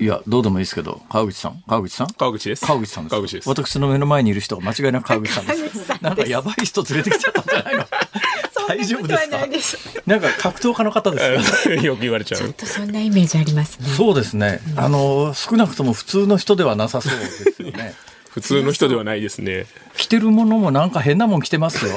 [0.00, 2.64] いや、どうでもいいですけど、川口さん、川口さん川口です。
[2.66, 3.10] 川口さんです。
[3.12, 3.48] 川口です。
[3.48, 5.88] 私の目の前にいる人が間違いなく川口さんです。
[6.02, 7.86] なんかやばい人連れてきちゃったんじゃないの？
[8.68, 10.02] 大丈夫ですか？
[10.06, 12.54] なんか格闘家の方ですか よく言われちゃう。
[12.64, 13.88] そんなイメージありますね。
[13.96, 14.60] そうですね。
[14.76, 17.94] あの、少なくとも普通の人ではなさそうですよね。
[18.30, 19.66] 普通の人ではないですね。
[19.96, 21.92] 着てるものもなんか変なもん着てますよ。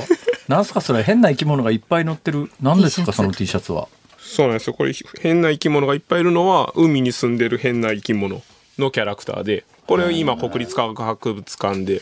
[0.50, 1.02] なんすかそれ？
[1.02, 2.52] 変な生き物がいっぱい乗ってる。
[2.62, 3.88] 何ですかその T シャツは？
[4.28, 4.74] そうなんですよ。
[4.74, 8.42] これ変な生き物がいっぱいいるのは海に住んでる変な生き物
[8.78, 12.02] のキャラクターで、これを今国立科学博物館で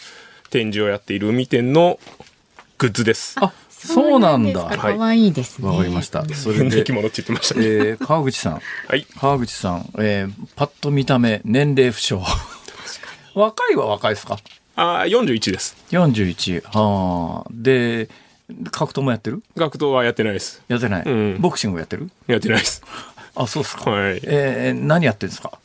[0.50, 2.00] 展示をやっている海店の
[2.78, 3.36] グッズです。
[3.40, 4.64] あ、そうなんだ。
[4.78, 5.68] かわいいですね。
[5.68, 6.24] わかりました。
[6.34, 7.66] それで変な生き、物って言ってましたね。
[7.66, 8.62] えー、川口さん。
[8.88, 9.06] はい。
[9.20, 12.22] 川口さん、えー、パッと見た目、年齢不詳。
[13.36, 14.38] 若いは若いですか？
[14.76, 15.76] あー、41です。
[15.92, 16.62] ?41。
[16.66, 17.50] はあ。
[17.52, 18.10] で、
[18.72, 19.44] 格闘もやってる？
[19.56, 20.62] 学徒はやってないです。
[20.68, 22.10] やってない、うんボクシングやってる？
[22.28, 22.84] やってないです。
[23.36, 23.90] あ、そうですか。
[23.90, 25.58] はいえー何やってるんですか？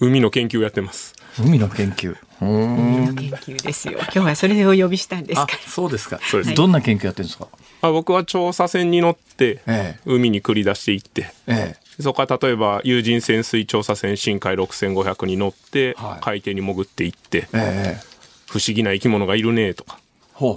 [0.00, 1.14] 海の研究やってます。
[1.38, 2.16] 海の研究。
[2.40, 3.14] うーん。
[3.16, 3.98] 研究ですよ。
[4.00, 6.18] 今日はそれでお呼びしたんですそうですか。
[6.22, 7.48] そうですどんな研究やってるんですか？
[7.82, 18.00] あ僕は調査船に乗って、ええ海に繰り出していって、ええそこから例えば有人潜水調査船深海6500に乗って、はい海底に潜っていって、ええ
[18.48, 19.98] 不思議な生き物がいるねとか。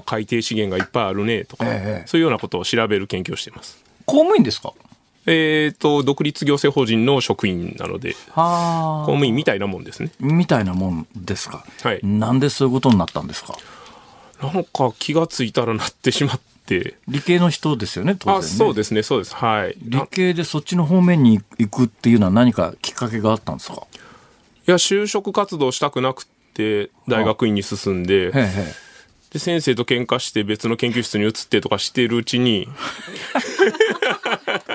[0.06, 3.78] 海底資源がいっぱいあるねとか、ええそういうようなことを調べる研究をしています。
[4.06, 4.74] 公務員ですか？
[5.26, 10.12] えっ、と、独立行政法人の職員なので、は公務員みたいなもんですね。
[10.20, 11.66] みたいなもんですか？
[11.82, 13.56] はいなんでそういうことになったんですか？
[14.42, 18.40] なんか気がついたらなってしまって、理系の人ですよね、当然、ね。
[18.40, 19.36] あ、そうですね、そうです。
[19.36, 19.76] はい。
[19.82, 23.88] 理な系でそっちの方面に行くっていうのは何かきっかけがあったんですか？
[24.68, 28.74] いや、就職活動したくなくて、大学院に進んで、へ
[29.34, 32.68] で、先生と喧嘩して別の研究室に移ってとかしてるうちに、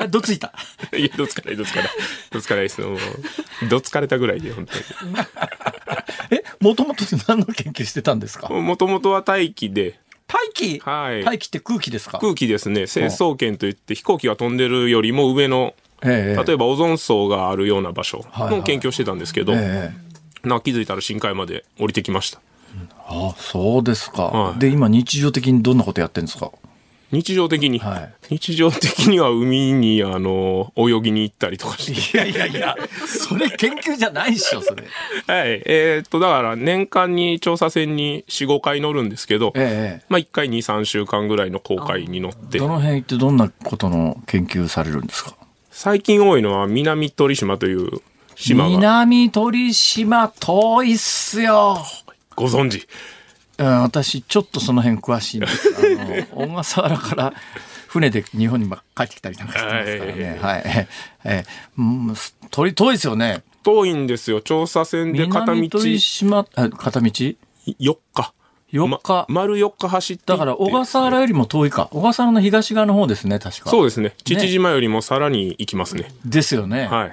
[0.02, 0.08] え。
[0.08, 0.52] どついた。
[0.96, 1.90] いや、どつかない、どつかない。
[2.30, 2.96] どつかないですよ。
[3.68, 4.66] どつかれたぐらいで、本
[6.30, 8.48] え、もともと何の研究してたんですか？
[8.48, 8.62] 当に。
[8.62, 10.78] もともとは大気で、大気？
[10.80, 12.18] はい大気って空気ですか？
[12.18, 19.92] 空気ですね、成層圏といって飛行機が飛んでるよりも上の、ええ例えばオゾン層があるような場所はいはいの研究をしてたんですけど、え
[20.44, 22.40] えな気づいたら深海まで降りてきました。
[23.06, 24.58] あそうですか、はい。
[24.58, 26.50] で、今日常的にどんなことやってるんですか？
[27.10, 28.36] 日常的に、はい。
[28.36, 32.18] 日常的には海に、あの、泳ぎに行ったりとかして。
[32.18, 34.82] いやいやいや、それ研究じゃないっしょ、それ。
[35.26, 35.62] はい。
[35.64, 42.58] えーっと、だから年間に調査船に4、5回乗るんですけど、ええまあ1回2、3週間ぐらいの航海に乗って。
[42.58, 45.32] ど、の辺行ってどんなことの研究されるんですか？
[45.70, 48.02] 最近多いのは南鳥島という
[48.36, 48.68] 島が。
[48.70, 51.78] 南鳥島遠いっすよ。
[52.38, 52.86] ご存知？
[53.58, 55.74] うん私、ちょっとその辺詳しいんです。
[55.76, 57.32] あの、 小笠原から
[57.88, 60.38] 船で日本に帰ってきたりなんかしてますからね。
[60.40, 60.62] はい。
[60.64, 60.88] え
[61.24, 61.44] え
[61.76, 62.14] うん
[62.52, 63.42] 鳥遠いですよね。
[63.64, 64.40] 遠いんですよ。
[64.40, 67.36] 調査船で片道南鳥島、あ片道？4
[68.14, 68.32] 日。
[68.72, 71.88] 4日ま丸4日走って行ってだから小笠原よりも遠いか。
[71.90, 73.70] 小笠原の東側の方ですね、確か。
[73.70, 74.14] そうですね。
[74.24, 76.12] 父島よりもさらに行きますね。
[76.24, 76.86] ですよね。
[76.86, 77.10] は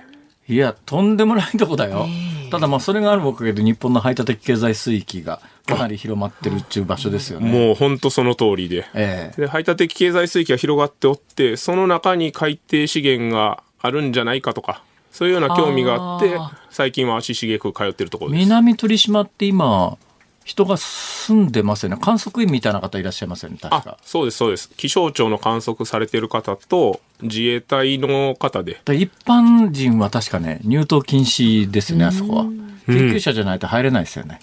[0.47, 0.53] い。
[0.53, 2.07] いや、とんでもないとこだよ。
[2.51, 7.51] ただまあ、それがあるおかげで日本の排他的経済水域がかなり広まってるっていう場所ですよね。
[7.51, 8.87] もう本当その通りで。
[8.93, 16.37] ええで排他的経済水域が広がっておってその中に海底資源があるんじゃないかとかそういうような興味があって
[16.69, 19.97] 最近は足しげく通ってるところです南鳥島って今、
[20.45, 21.97] 人が住んでますよね。
[21.99, 23.97] 観測員みたいな方いらっしゃいますよね、確あか。
[24.03, 32.43] そうですそうです気象庁の観測されてる方と自衛隊の方でで一般人は確かね、入島禁止ですよね、あそこは。
[32.85, 34.39] 研究者じゃないと入れないですよね。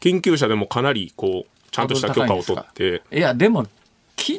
[0.00, 3.66] 研究者でもかなりこうちゃんとした許可を取っていや、でも、
[4.22, 4.38] 近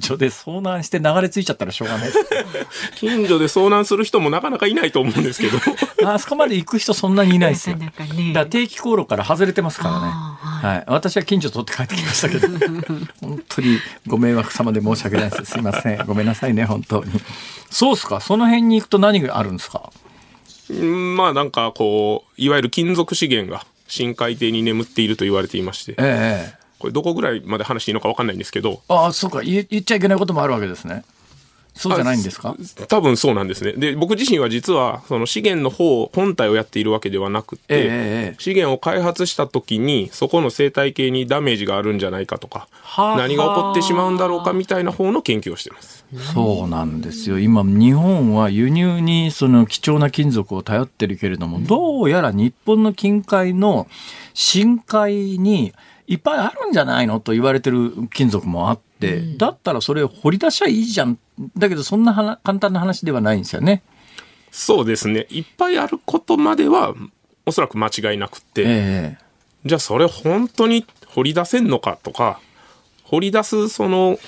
[0.00, 2.18] 所で遭難して流れ着いちゃったらしょうがないです。
[2.96, 5.58] 近所で遭難する人もなかなかいないと思うんですけど
[6.10, 7.76] あそこまで行く人そんなにいないですよ。
[7.76, 10.00] なかなかねだから定期航路から外れてますからね。
[10.06, 10.84] あはい。
[10.86, 12.48] 私は近所取って帰ってきましたけど、
[13.20, 15.44] 本当にご迷惑様で申し訳ないです。
[15.52, 16.04] すいません。
[16.06, 17.12] ごめんなさいね、本当に。
[17.70, 18.20] そうっすか。
[18.20, 19.90] その辺に行くと何があるんですか？
[20.70, 29.66] うんまあなんかこういわゆる金属資源が深海底に眠っていると言われていましてええこれどこぐらいまで話していいのか分かんないんですけどああ、そうか言。
[29.70, 31.04] 言っちゃいけないこともあるわけですね。
[31.74, 32.56] そうじゃないんですか？
[32.88, 33.72] 多分そうなんですね。
[33.72, 37.86] で、僕自身は実は、その資源の方、本体をやっているわけではなくて、えええ
[38.32, 46.04] え資源を開発した時に、そこの生態系にダメージがあるんじゃないかとか、はあ何が起こってしまうんだろうかみたいな方の研究をしています。
[46.34, 47.38] そうなんですよ。
[47.38, 53.86] 今、日本は輸入にその貴重な金属を頼ってるけれども、どうやら日本の近海の
[54.34, 55.72] 深海に
[56.08, 61.16] いっぱいあるんじゃないのと言われてる金属もあって、だったらそれを掘り出しゃいいじゃんっ
[61.56, 63.82] だけどそんなはな簡単な話ではないんですよね。
[64.50, 65.26] そうですね。
[65.30, 66.94] いっぱいあることまでは、
[67.46, 69.28] おそらく間違いなくて、ええ
[69.64, 72.40] じゃあそれ本当に掘り出せんのかとか、
[73.04, 74.18] 掘り出すその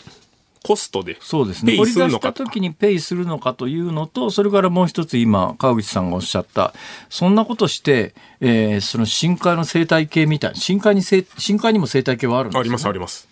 [0.63, 1.73] コストで、そうですね。
[1.73, 6.75] ペイ掘り出した時にペイするのかというのと、それからもう一つ今、川口さんがおっしゃった、
[7.09, 13.29] そんなことして、えーその深海の生態系みたい、深海に深海にも生態系はあるんですよ、ありますあります。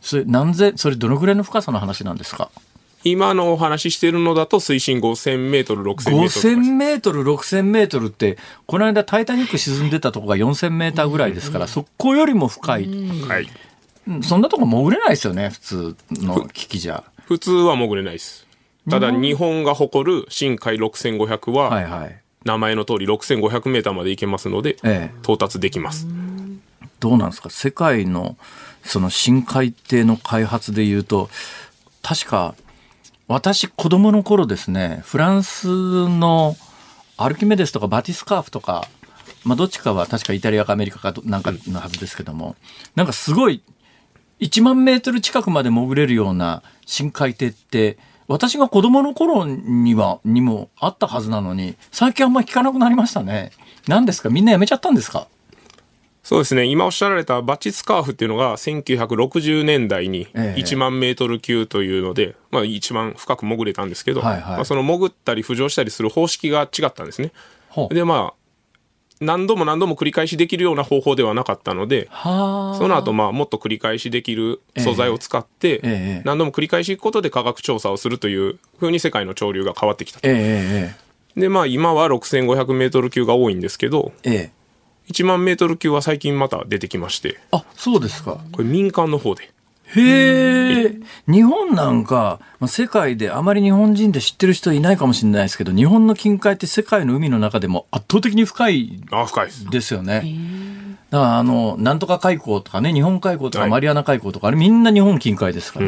[0.00, 2.50] それ、何千、それどのぐらいの深さの話なんですか？
[3.04, 6.48] 今のお話ししてるのだと水深5000メートル、6000メートルとかです。
[6.48, 12.86] 5000メートル、6000メートルって、この間タイタニック沈んでたとこが4000メーターぐらいですから、そこよりも深い。
[13.26, 13.48] はい。
[14.08, 17.04] うんそんなとこ潜れないですよね、普通の機器じゃ。
[17.26, 18.46] 普通は潜れないです。
[18.90, 22.20] ただ日本が誇る深海6500は、はいはい。
[22.44, 26.08] 名前の通り6500メーターまで行けますので、ええ到達できます。
[26.98, 27.50] どうなんですか？
[27.50, 28.36] 世界の
[28.82, 31.30] その深海底の開発でいうと
[32.02, 32.56] 確か
[33.28, 35.68] 私子供の頃ですねフランス
[36.08, 36.56] の
[37.16, 38.88] アルキメデスとかバティスカーフとか、
[39.44, 42.56] まあ、どっちかは確かイタリアかアメリカかどなんかのはずですけども、
[42.96, 43.62] なんかすごい
[44.42, 53.52] 1万メートル近くまで潜れるような深海底って私が子供の頃にはにもあったはずなのに最近あんま聞かなくなりましたね。
[53.86, 54.30] 何ですか？
[54.30, 55.28] みんなやめちゃったんですか？
[56.24, 56.66] そうですね。
[56.66, 60.60] 今おっしゃられたバチスカーフっていうのが1960年代にええ。
[60.60, 64.42] 1万メートル級というので、まあ一番深く潜れたんですけど、はいはい。
[64.54, 67.32] まあその潜ったり浮上したりする方式が違ったんですね。
[67.90, 68.34] でまあ、
[69.22, 72.78] 何度も何度も繰り返しできるような方法ではなかったので、はあ。
[72.78, 76.22] その後まあもっと繰り返しできる素材を使ってええ。
[76.24, 80.18] 何度も繰り返し行くことで科学調査をするという風に世界の潮流が変わってきた。
[80.22, 80.96] ええ
[81.36, 84.34] えでまあ今は6500メートル級が多いんですけど、ええ。
[84.34, 84.62] ええ
[85.08, 88.38] 1万メートル級は最近また出てきまして、あそうですか。
[88.52, 89.51] これ民間の方で。
[89.94, 90.96] へえ
[91.28, 99.70] 日本なんかまあ世界であまり日本人で知ってる人いないかもしれないですけど日本の近海って世界の海の中でも圧倒的に深いあ、深いです。
[99.70, 100.22] ですよね。
[101.10, 103.70] だからあのなんとか海溝とかね日本海溝とかはい。
[103.70, 105.86] マリアナ海溝とか、あれみんな日本近海ですから、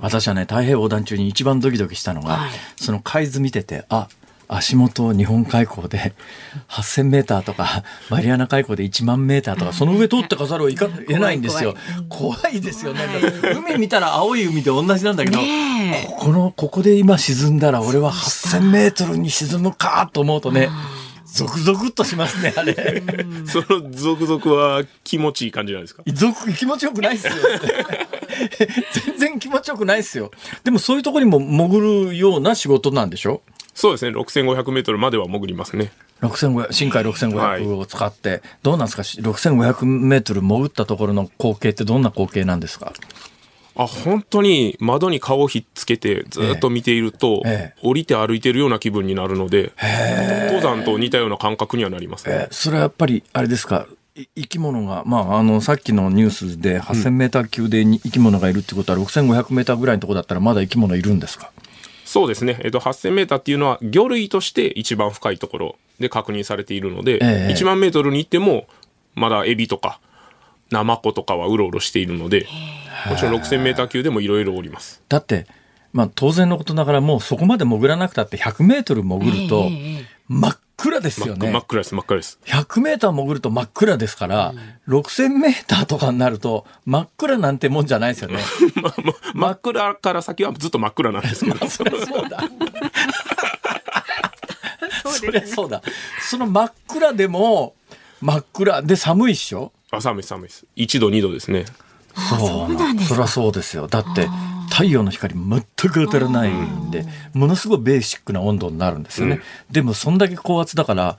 [0.00, 2.50] 私はね太平洋横断中に一番ドキドキしたのが、はい。
[2.76, 4.08] その海図見ててあ
[4.56, 6.14] 足元日本海溝で
[6.68, 11.74] 8000メーターとかマリアナ海溝で1万メーターとかその上通ってかざるをいか得ないんですよ。
[12.08, 12.60] 怖い。
[12.60, 12.92] ですよ。
[12.94, 13.00] ね、
[13.56, 15.44] 海見たら青い海で同じなんだけど、こ
[16.18, 20.68] このここで今沈んだら俺は8000メートルに沈むかと思うとね
[21.26, 23.02] ゾクゾクっとしますねあれ。
[23.46, 26.02] その続々は気持ちいい感じなんですか？
[26.06, 27.32] 続気持ちよくないっすよ。
[29.06, 30.30] 全然気持ちよくないっすよ。
[30.62, 33.42] でもそういうところにも潜るような仕事なんでしょ？
[33.74, 34.16] そうですね。
[34.16, 35.92] 6500メートルまでは潜りますね。
[36.22, 42.92] 6500深海は6500を使って、どうなんですか？6500メートル潜ったところの光景ってどんな光景なんですか？
[43.76, 47.80] あ、本当に窓に顔をひっつけてずっと見ていると、ええ。
[47.82, 49.72] 降りて歩いてるような気分になるので、
[50.46, 52.46] 登山と似たような感覚にはなりますね。
[52.52, 53.86] それはやっぱりあれですか？
[54.14, 61.50] い生き物が、まあ、あのさっきのニュースで8000メーター級でに生き物がいるってことは6500メーターぐらいのところだったらまだ生き物いるんですか？
[62.14, 62.60] そうですね。
[62.62, 68.68] えっと、8000メーターっていうのは魚類として一番深いところで確認されているので、ええ1万メートルに行っても、
[69.16, 69.98] まだエビとか、
[70.70, 72.46] ナマコとかはうろうろしているので、
[73.10, 75.02] もちろん6000メーター級でもいろいろおります。
[75.08, 75.48] だって、
[75.92, 79.68] まあ、当然のことながらもうそこまで潜らなくたって100メートル潜ると
[80.28, 81.50] 真っ暗ですよね。
[81.50, 82.38] 真っ暗です、真っ暗です。
[82.46, 84.52] 100メーター潜ると真っ暗ですから、
[84.88, 88.38] 6000メーターとかになると真っ暗なんてもんじゃないですよね。
[88.82, 91.66] まあまあ真っ暗から先はずっと真っ暗なんですけど。
[91.68, 92.40] そりゃそうだ。
[95.04, 95.82] そりゃそうだ。
[96.28, 97.74] その真っ暗でも
[98.20, 99.72] 真っ暗で寒いっしょ？
[99.90, 100.64] あ寒いです寒いです。
[100.76, 101.64] 1度、2度ですね。
[102.16, 103.86] そうなんですかそりゃそうですよ。
[103.86, 104.28] だって
[104.70, 105.60] 太陽の光全
[105.90, 109.40] く当たらないんで、ものすごいベーシックな温度になるんですよね。
[109.70, 111.18] でもそんだけ高圧だから、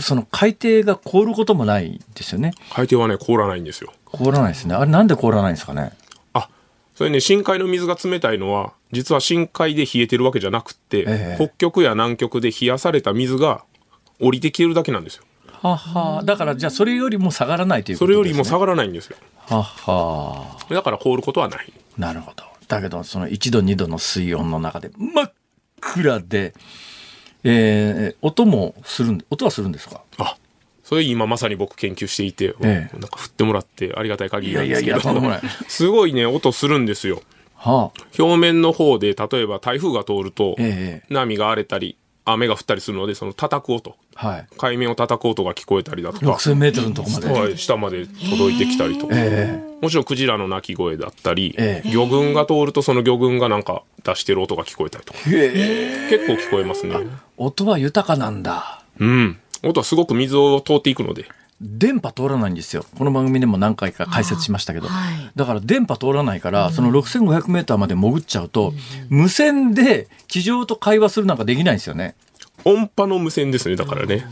[0.00, 2.52] その海底が凍ることもないんですよね。
[2.72, 3.92] 海底はね、凍らないんですよ。
[4.04, 4.74] 凍らないですね。
[4.74, 5.92] あれなんで凍らないんですかね？
[6.32, 6.48] あ、
[6.94, 13.64] それね、深海の水が冷たいのは、実は深海で冷えてるわけじゃなくって、ええ北極や南極で冷やされた水が
[14.20, 15.24] 降りてきてるだけなんですよ。
[15.62, 19.16] ははだからじゃあそれよりも下がらないということです、ね、それよりも下がらないんですよ。
[19.56, 20.74] はは。
[20.74, 21.72] だから凍ることはない。
[21.98, 22.44] なるほど。
[22.68, 25.32] だけどその1度2度の水温の中で真っ
[25.80, 26.54] 暗で、
[27.42, 30.02] えー、音もするん音はするんですか？
[30.18, 30.36] あ、
[30.84, 32.98] それ今まさに僕研究していて、ええ。
[32.98, 35.00] なんか振ってもらってありがたい限りなんですけど、
[35.68, 37.22] すごいね、音するんですよ。
[37.56, 38.02] はあ。
[38.22, 41.12] 表面の方で、例えば台風が通ると、ええ。
[41.12, 44.46] 波が荒れたり、雨が降ったりするので、その叩く音、はい。
[44.56, 56.96] 海面を叩く音が聞こえたりだとか、6000メートルのとこまで、はい、下まで届いてきたりとか、えもちろんクジラの鳴き声だったり、え魚群が通るとその魚群がなんか出してる音が聞こえたりとか、結構聞こえますね。
[57.36, 58.82] 音は豊かなんだ。
[58.98, 59.38] うん。
[59.62, 61.26] 音はすごく水を通っていくので、
[61.60, 62.86] 電波通らないんですよ。
[62.96, 64.88] この番組でも何回か解説しましたけど。
[64.88, 68.72] はいだから電波通らないから、その6500メーターまで潜っちゃうと、
[69.08, 72.14] 無線で地上と会話するなんかできないんですよね。
[72.64, 74.26] 音波の無線ですね、だからね。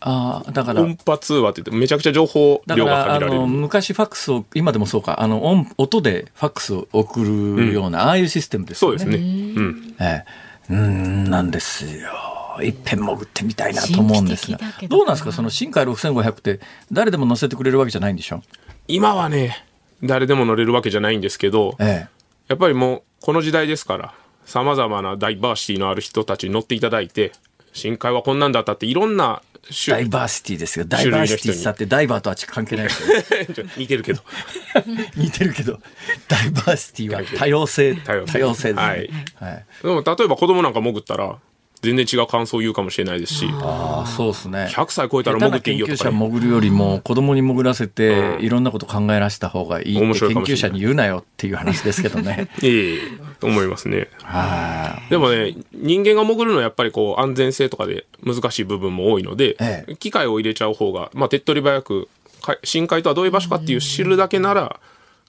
[0.00, 3.46] ああ、だから、音波通話って言ってめちゃくちゃ情報量だから、あの、が限られる。
[3.46, 8.98] 昔ファックスを、今でもそうか、あの、音、音でファックスを送るような、ああいうシステムですよね。
[8.98, 9.24] そうですね。
[9.56, 9.94] うん。
[9.98, 10.24] え
[10.68, 12.33] え、うーんなんですよ。
[12.62, 14.88] いっぺん潜ってみたいなと思うんですがど。
[14.88, 15.32] どうなんですか？
[15.32, 16.60] その深海6500って
[16.92, 18.42] 誰でも乗せてくれるわけじゃないんでしょ？
[18.88, 19.64] 今はね、
[20.02, 22.08] 誰でも乗れるわけじゃないんですけど、ええ。
[22.48, 27.32] やっぱりもうこの時代ですから、様々なダイバーシティのある人たちに乗っていただいて、
[27.72, 29.40] 深海はこんなんだったっていろんな
[29.86, 30.84] 種ダイバーシティですよ。
[30.84, 34.20] ダイバーシティさってダイバーとは関係ないですよちょ似てるけど。
[35.16, 35.80] 似てるけど
[36.28, 38.74] ダイバーシティは多様性多様性。
[38.74, 38.82] ですね。
[38.82, 39.10] はい。
[39.40, 41.38] はい、でも例えば子供なんか潜ったら、
[41.84, 44.68] 全然違う感想を言うかもしれないですし、ああそうですね。
[44.70, 46.30] 100歳超えたら潜っていい研究者よとか、ね。
[46.30, 48.44] 潜るよりも子供に潜らせてうん。
[48.44, 52.48] いろんなこと考えらせた方がいいって面白いか研究者に言うなよっていう話ですけどね。
[52.62, 52.98] ええ
[53.40, 54.08] と思いますね。
[54.22, 59.96] はでもね、人間が潜るのはやっぱりこう安全性とかで難しい部分も多いので、ええ。
[59.96, 62.08] 機械を入れちゃう方が、まあ、手っ取り早く、
[62.40, 64.80] か深海とはどういう場所かっていう知るだけなら、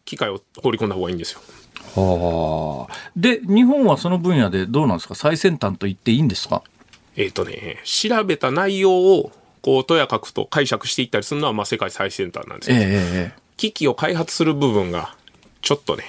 [0.05, 1.41] 機械を放り込んだ方がいいんですよ。
[1.95, 5.15] いはあで日本はその分野でどうなんですか？
[5.15, 6.61] 最先端と言っていいんですか？
[7.15, 9.31] えっ、とね、調べた内容を、
[9.61, 12.83] こう、とやかくと解釈していったりするのは、まあ、世界最先端なんですええよ。
[12.89, 15.15] ええ機器を開発する部分が、
[15.61, 16.03] ちょっとね、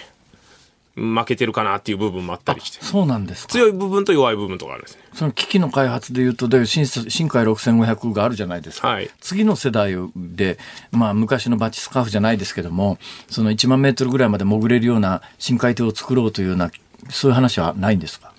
[0.97, 2.85] 負けてるかなっていう部分もあったりして。
[2.85, 5.03] そうなんですか強い部分と弱い部分とかあるんですね。
[5.17, 9.11] その機器の開発でいうとで深深海6500があるじゃないですか、はい。
[9.21, 10.59] 次の世代で、
[10.93, 12.99] まあ、昔のバチスカーフじゃないですけども
[13.29, 16.71] その1万メートルぐらいまで潜れるような深海艇を作ろうというような
[17.09, 18.33] そういう話はないんですか？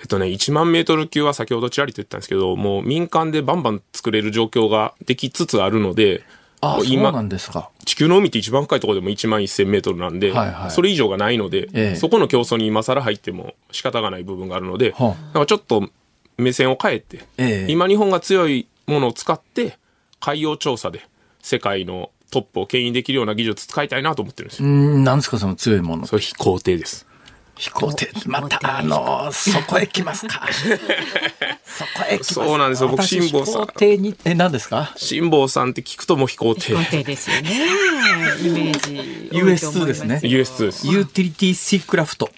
[0.00, 6.24] えっとね、1万メートル級は先ほどちらりと言ったんですけど、もう民間でバンバン作れる状況ができつつあるので、
[6.62, 7.68] あそうもう今なんですか。
[7.84, 10.70] 地球の海って一番深いところでも1万1000メートルなんで、はいはい。
[10.70, 11.96] それ以上がないので、ええ。
[11.96, 15.08] そこの競争に今更入っても仕方がない部分があるので、はあ。
[15.08, 15.90] だからちょっと
[16.40, 19.78] 目線を変えて、ええ今日本が強いものを使って、
[20.20, 21.06] 海洋調査で
[21.42, 24.72] 世界のトップを牽引できるような技術使いたいなと思ってるんですうよ。
[24.72, 27.06] んなんですかその強いものそれ飛行艇です。
[27.56, 30.48] 飛行艇またあのそこへ来ますか
[31.64, 34.92] そこへ来ますそうなんですよ僕私辛坊さん飛行艇にえ何ですか？
[34.96, 36.72] 辛坊さんって聞くともう飛行艇。
[36.74, 37.50] 飛行艇ですよね。
[38.42, 39.28] イメージ。
[39.36, 40.86] US2 ですね US2 です。
[40.88, 42.30] Utility Seacraft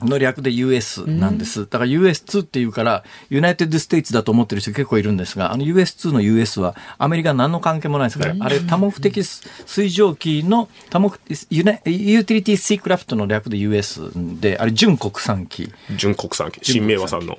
[0.00, 1.60] の略で US なんです。
[1.60, 11.18] だから US2 っていうから、 United States だと思ってる人結構いるんですが、あの US2 の US はアメリカ何の関係もないですから、あれ多目的水上機の多目
[11.50, 14.10] ユナユーティリティシークラフトの略で US
[14.40, 15.72] で、あれ純国産機。
[15.96, 17.38] 純国産機、新明和さんの。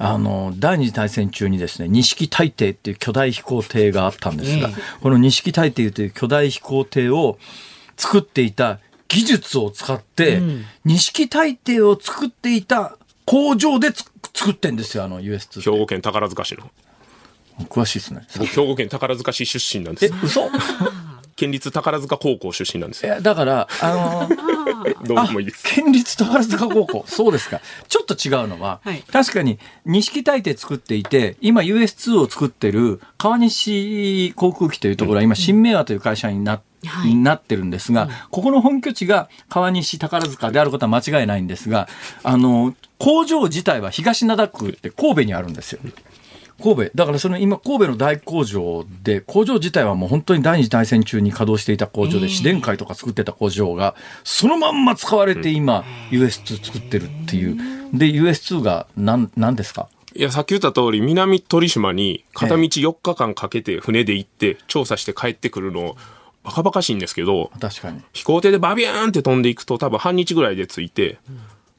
[0.00, 7.38] あの、第二次大戦中にですね、錦大帝っていう巨大飛行艇があったんですが、えこの錦大帝という巨大飛行艇を
[7.96, 8.78] 作っていた
[9.08, 10.40] 技術を使って、
[10.84, 14.04] 錦大帝を作っていた工場でつ
[14.34, 15.70] 作ってんですよ、あの US2 って。
[15.70, 16.70] 兵庫県宝塚市の。
[17.66, 18.26] 詳しいですね。
[18.38, 20.14] 僕、兵庫県宝塚市出身なんです、。
[20.14, 20.48] え嘘
[21.38, 23.12] 県立宝塚高校出身なんですよ。
[23.12, 24.28] いや、だから、あの
[25.06, 25.62] どうもいいです。
[25.72, 27.04] 県立宝塚高校。
[27.06, 27.60] そうですか。
[27.86, 41.88] ちょっと違うのは、はい確かに錦大帝作っていて、今 US2 を作ってる川西航空機というところは今新明和という会社にな,、はいなってるんですが、ここの本拠地が川西宝塚であることは間違いないんですが、
[42.24, 45.78] あの、工場自体は東灘区って神戸にあるんですよ。
[46.62, 46.90] 神戸。
[46.94, 53.94] だからその今、神戸の大工場で、工場自体はもう本当に第二次大戦中に稼働していた工場で、市電会とか作ってた工場が、
[54.24, 57.56] そのまんま使われて今、US2 作ってるっていう。
[57.92, 59.88] で、US2 が何、何ですか？
[60.14, 65.96] いや、さっき言った通り、南鳥島に片道4日間かけて船で行って、調査して帰ってくるの、
[66.42, 68.00] バカバカしいんですけど、確かに。
[68.12, 71.18] 飛行艇でバビューンって飛んでいくと多分半日ぐらいで着いて、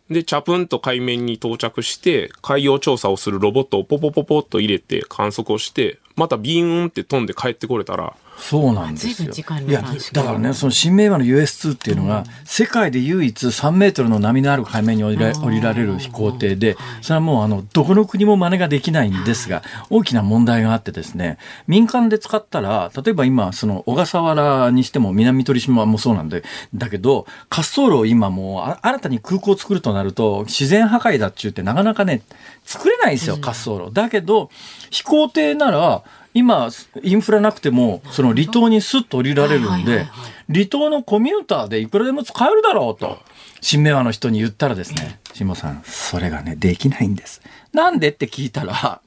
[0.10, 9.34] で、チャプンと海面に到着して、海洋調査をするロボットをポポポポっと入れて観測をして、またビーンって飛んで帰ってこれたら、そうなんですよ。
[9.68, 9.84] いや
[10.14, 21.38] だからね、その新名馬の US2 っていうのが、世界で唯一3メートルの波のある海面に降りられる飛行艇で、それはもうあの、どこの国も真似ができないんですが、大きな問題があってですね、
[21.68, 32.22] 民間で使ったら、例えば今、その小笠原にしても南鳥島もそうなんで、だけど、滑走路を今もうあ新たに空港を作るとなると、自然破壊だっちゅうってなかなかね、
[32.64, 33.92] 作れないんですよ、滑走路。
[33.92, 34.50] だけど、
[34.90, 36.04] 飛行艇なら、
[36.34, 36.70] 今、
[37.02, 40.08] インフラなくても、その離島にスッと降りられるんで、
[40.52, 43.20] 離島のコミューターでいくらでも使えるだろうと、
[43.62, 47.42] 新名和の人に言ったらですね、辛坊さん、それがね、できないんです。
[47.74, 49.02] なんでって聞いたら、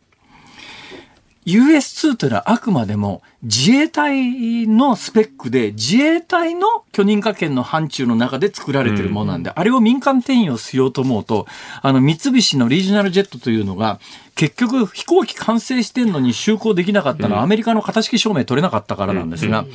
[1.44, 11.46] US2 というのはあくまでも自衛隊のスペックで自衛隊の許認可権の範疇の中で作られているものなんで、うん、あれを民間転用しようと思うと、
[11.82, 13.98] あの三菱のリージョナルジェットというのが
[14.36, 19.66] 結局飛行機完成してんのに就航できなかったのはアメリカの型式証明取れなかったからなんですが、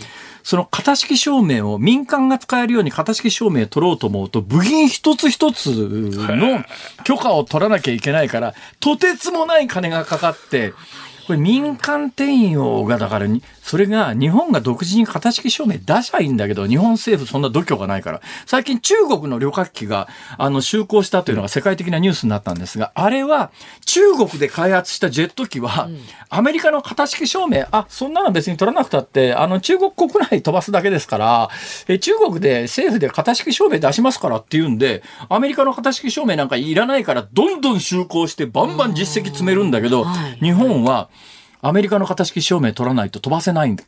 [0.44, 6.64] その型式証明を民間が使えるように型式証明取ろうと思うと部品一つ一つの
[7.04, 10.74] 許可を取らなきゃいけないからとてつもない金がかかって
[11.28, 13.28] これ民間転用がだから
[13.68, 18.22] それが日本が独自に型式証明出しゃいいんだけど日本政府そんな度胸がないから。
[18.46, 20.08] 最近中国の旅客機が
[20.38, 23.52] あの就航したというのが世界的なニュースになったんですがあれは
[23.86, 25.90] 中国で開発したジェット機は
[26.30, 31.50] アメリカの型式証明あそんなの別に取らなくたってあの中国国内飛ばすだけですから
[31.90, 40.06] え中国で政府で型式証明出しますからっていうんでアメリカの型式証明なんかいらないからどんどん就航してバンバン実績詰めるんだけど
[40.40, 41.10] 日本は
[41.68, 43.84] アメリカの型式証明取らないと飛ばせないんだ。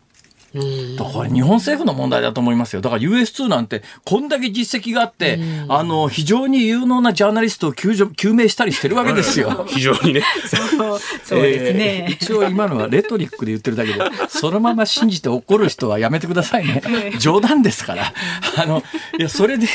[0.97, 2.81] だから日本政府の問題だと思いますよ。
[2.81, 9.65] だから US2 なんてこんだけ実績があって、あの、非常に有能なジャーナリストを救助救命したりしてるわけですよ。
[9.69, 10.23] 非常にね。
[10.47, 16.81] そうそうですね、えー、一応今のはレトリックで言ってるだけで、そのまま信じて怒る人はやめてくださいね。
[17.19, 18.11] 冗談ですから。
[18.57, 18.83] あの、
[19.19, 19.67] いや、それで、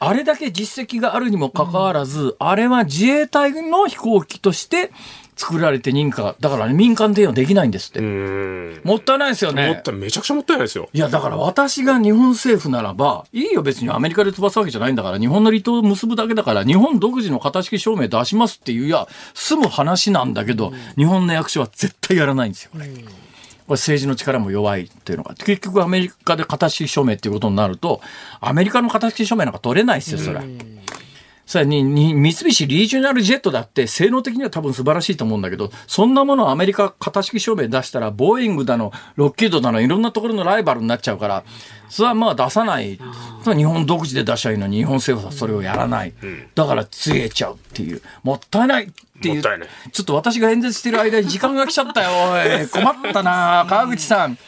[0.00, 4.90] あれだけ実績があるにもかかわらず、あれは自衛隊の飛行機として、
[5.40, 8.00] 作られて認可だから、ね、民間転用できないんですって。
[8.84, 9.68] もったいないですよね。
[9.68, 10.90] もっためちゃくちゃもったいないですよ。
[10.92, 22.86] いやだから私が日本政府ならばいいよ別にアメリカで飛ばすわけじゃないんだから日本の離島を結ぶだけだから日本独自の型式証明出しますっていういや済む話なんだけど、日本の役所は絶対やらないんですよこれ。
[22.86, 22.94] こ
[23.74, 25.34] れ政治の力も弱いっていうのが。
[25.34, 28.02] 結局アメリカで型式証明っていうことになると
[28.40, 30.40] アメリカの型式証明なんか取れないですよそれ。
[31.50, 41.42] さらにに三菱リージョナルジェットだって性能的には多分素晴らしいと思うんだけど、そんなものをアメリカ型式証明出したら、ボーイングだの、ロッキードだの、いろんなところのライバルになっちゃうから、
[41.88, 43.00] それはまあ出さない。
[43.44, 46.12] 日本独自で出しゃいいのに、日本政府はそれをやらない。
[46.54, 48.00] だからつえちゃうっていう。
[48.22, 48.88] もったいないっ
[49.20, 49.42] ていう。
[49.42, 52.68] ちょっと私が演説してる間に時間が来ちゃったよ。
[52.70, 54.38] 困ったな川口さん。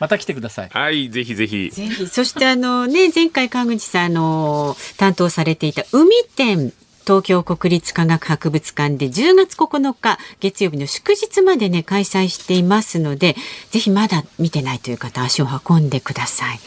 [0.00, 0.68] また来てください。
[0.70, 1.70] はい、ぜひぜひ。
[1.70, 2.08] ぜひ。
[2.08, 6.72] そしてあのね、前回川口さん、あの、担当されていた海展、
[7.06, 13.34] 東京国立科学博物館で10月9日月曜日の祝日までね開催していますので
[13.70, 16.60] ぜひまだ見てないという方足を運んでください。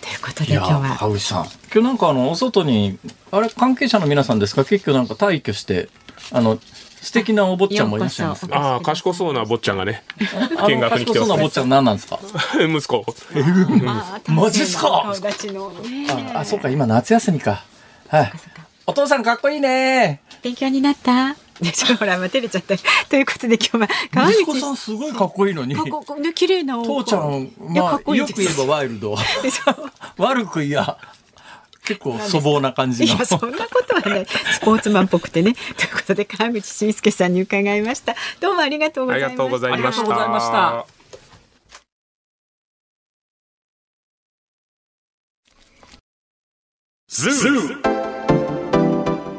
[0.00, 2.98] ということで今日は川口さん今日なんかあのお外に
[3.30, 4.64] あれ関係者の皆さんですか？
[4.64, 5.88] 結局なんか退去して
[6.32, 6.58] あの
[7.02, 10.02] 素敵なお坊ちゃんもいらっしゃいますああ、賢そうな坊ちゃんがね、
[10.68, 11.34] 見学に来てます、ね。
[11.34, 12.18] 賢そうな坊ちゃん何なんですか？
[12.60, 13.04] 息子。
[14.28, 15.12] マジっすか？
[16.34, 17.62] あ、そうか、今夏休みか。
[18.08, 18.32] はい。
[18.86, 20.20] お父さんかっこいいね。
[20.42, 21.36] 勉強になった？
[21.98, 22.74] ほら、照れちゃった。
[23.08, 25.74] ということで今日は川口息子さんすごいかっこいいのに。
[26.34, 29.14] 綺麗な父ちゃん、まあ、よく言えばワイルド。
[30.16, 30.96] 悪く言や。
[31.84, 33.14] 結構粗暴な感じの。
[33.14, 35.54] いや、そんなことはね、スポーツマンっぽくてね。
[35.76, 38.14] ということで、川口晋介さんに伺いました。
[38.40, 39.72] どうもありがとうございました。
[39.72, 40.86] ありがとうございました。
[47.08, 47.90] ズー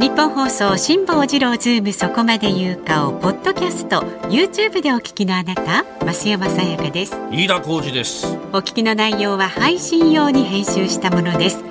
[0.01, 11.70] 日本放送辛坊治郎ズームそこまで言うかをポッドキャスト YouTube でお聞きのあなた増山さやかです飯田浩司ですお聞きの内容は配信用に編集したものです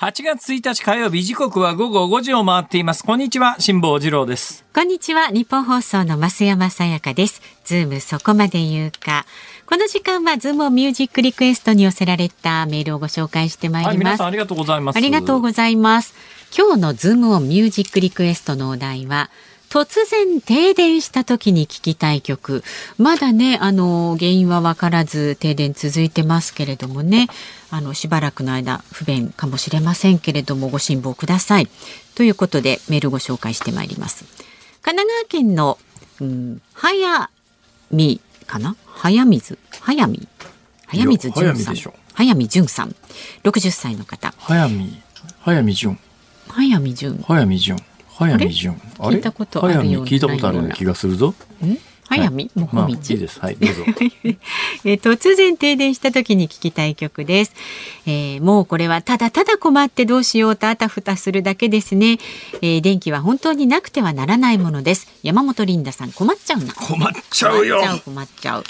[0.00, 3.02] 8月1日火曜日時刻は午後5時を回っています。
[3.02, 4.64] こんにちは辛坊治郎です。
[4.72, 7.42] こんにちは日本放送の増山さやかです。
[7.64, 9.26] ズームそこまで言うか。
[9.66, 14.96] この時間はズームミュージックリクエストに寄せられたメールをご紹介してまいります、はい、ありがとうございます。
[14.96, 16.14] ありがとうございます。
[16.56, 19.30] 今日のズームオンミュージックリクエストのお題は
[19.70, 22.64] 突然停電した時に聞きたい曲。
[22.96, 27.28] まだねあの原因は分からず停電続いてますけれどもね。
[27.70, 31.68] あのしばらくの間不便かもしれませんけれどもご辛抱ください。
[32.14, 34.24] ということでメールご紹介してまいります。
[34.80, 35.78] 神奈川県の、
[36.20, 37.30] うん、早
[37.90, 38.74] 見かな？
[38.86, 39.58] 早水？
[39.80, 40.28] 早見？
[40.86, 41.76] 早水純さん。
[42.14, 42.94] 早見純さん。
[43.44, 44.32] 60歳の方。
[44.38, 45.02] 早見。
[45.40, 45.98] 早見純。
[46.48, 47.22] 早見純。
[47.26, 47.78] 早見純
[48.18, 51.34] 早見純聞いたことあるよう聞いたことある気がするぞ。
[52.08, 52.50] 早見？
[52.56, 53.38] もこみち、いいです。
[53.38, 53.84] はいどうぞ。
[54.84, 57.52] え突然停電した時に聞きたい曲です、
[58.06, 62.18] えー、もうこれはただただ困ってどうしようとあたふたするだけですね、
[62.60, 65.06] えー、電気は本当になくてはならないものです。
[65.22, 66.72] 山本リンダさん困っちゃうな。
[66.74, 67.80] 困っちゃうよ。
[68.04, 68.64] 困っちゃう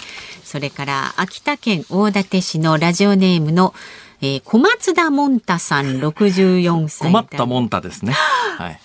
[0.44, 3.72] それから秋田県大館市のラジオネームの
[4.20, 8.12] えー、小松田もんたさん64歳困ったもんたですね。
[8.12, 8.80] はい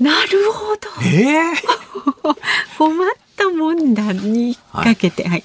[0.00, 0.80] なるほど。
[1.04, 2.36] えー、
[2.78, 5.44] 困ったもんだにかけて、はい、はい、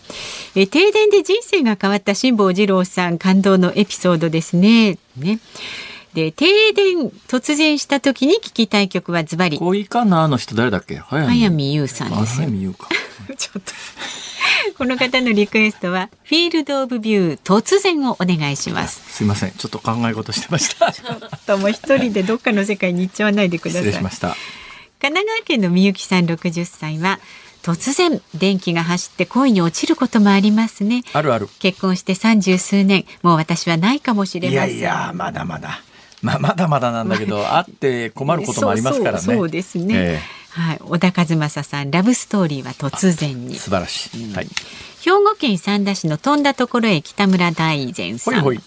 [0.55, 4.97] え停電で人生が変わった辛坊治郎さん感動のエピソードですね。
[5.17, 5.39] ね。
[6.13, 9.57] で停電突然した時に聞きたい曲はズバリ。
[9.57, 10.97] 恋かなの人誰だっけ？
[10.97, 12.35] 早見優さんです。
[12.37, 12.87] 早見優か。
[13.37, 13.71] ちょっと。
[14.77, 19.01] この方のリクエストはフィールドオブビュー突然をお願いします。
[19.13, 19.51] すいません。
[19.51, 20.91] ちょっと考え事してました。
[20.91, 23.83] ちょっともう一人でどっかの世界に行っちゃわないでください。
[23.83, 24.35] 失礼しました。
[25.01, 27.19] 神奈川県のみゆきさん60歳は
[27.61, 31.03] 突然電気が走って恋に落ちることもありますね。
[31.13, 31.49] あるある。
[31.59, 33.05] 結婚して三十数年。
[33.21, 34.77] もう私はないかもしれません。
[34.77, 35.81] いやいやまだまだ
[36.23, 39.19] まあ、まだまだなんだけど、あって困ることもありますからね。
[39.19, 39.93] そうですね。
[39.95, 43.55] えー、はい、小田和正さん、ラブストーリーは突然に。
[43.55, 44.33] 素晴らしい。
[44.33, 44.47] はい。
[45.01, 48.41] 兵庫県三田市の飛んだところへ北村大善さん。
[48.41, 48.63] ほいほい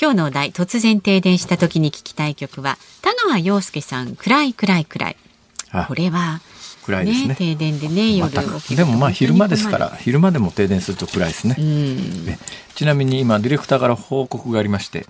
[0.00, 5.16] 今日のお題突然停電した時に聞きたい曲は田川陽介さん暗い暗い暗い
[5.88, 6.40] これは
[6.84, 8.30] 暗いですね、ね、停電でね夜
[8.76, 11.56] でもまあ昼間ですから昼間でも停電すると暗いですね
[12.76, 15.04] ちなみに今ディレクターから報告がありまして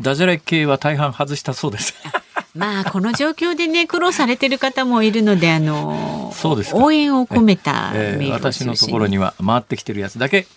[0.00, 1.94] ダジャレ系は大半外したそうです
[2.54, 10.46] まあこの状況でね苦労されてる方もいるのであのそうです応援を込めたメールを、えー、私のところには回ってきてるやつだけ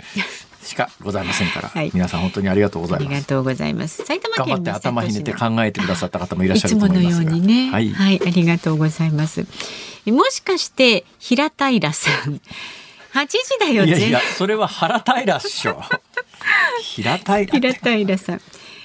[0.64, 3.08] しかございませんから、はい、皆さん本当にありがとうございます。
[3.08, 4.06] ありがとうございます。
[4.06, 7.10] 埼玉県頑張って頭ひねって考えてくださった方もいらっしゃると思いますが。
[7.10, 9.46] いつものようにね、はい、はい、ありがとうございます。
[10.06, 12.40] もしかして平平さん、
[13.14, 13.86] 8時だよ。
[13.86, 15.82] いやいや、それは原平っしょ。
[16.82, 17.46] 平平。
[17.46, 18.42] 平平さん。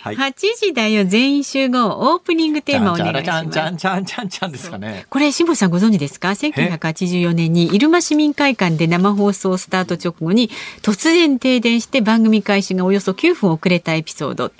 [0.06, 3.46] はい、8時だよ全員集合オープニングテーマお願いします。
[3.46, 5.04] んちゃんちゃんちゃんちゃんですかね。
[5.10, 10.48] これ辛坊さんご存知ですか？1984年に入間市民会館で生放送スタート直後に
[10.82, 14.52] 突然停電して番組開始がおよそ9分遅れたエピソード。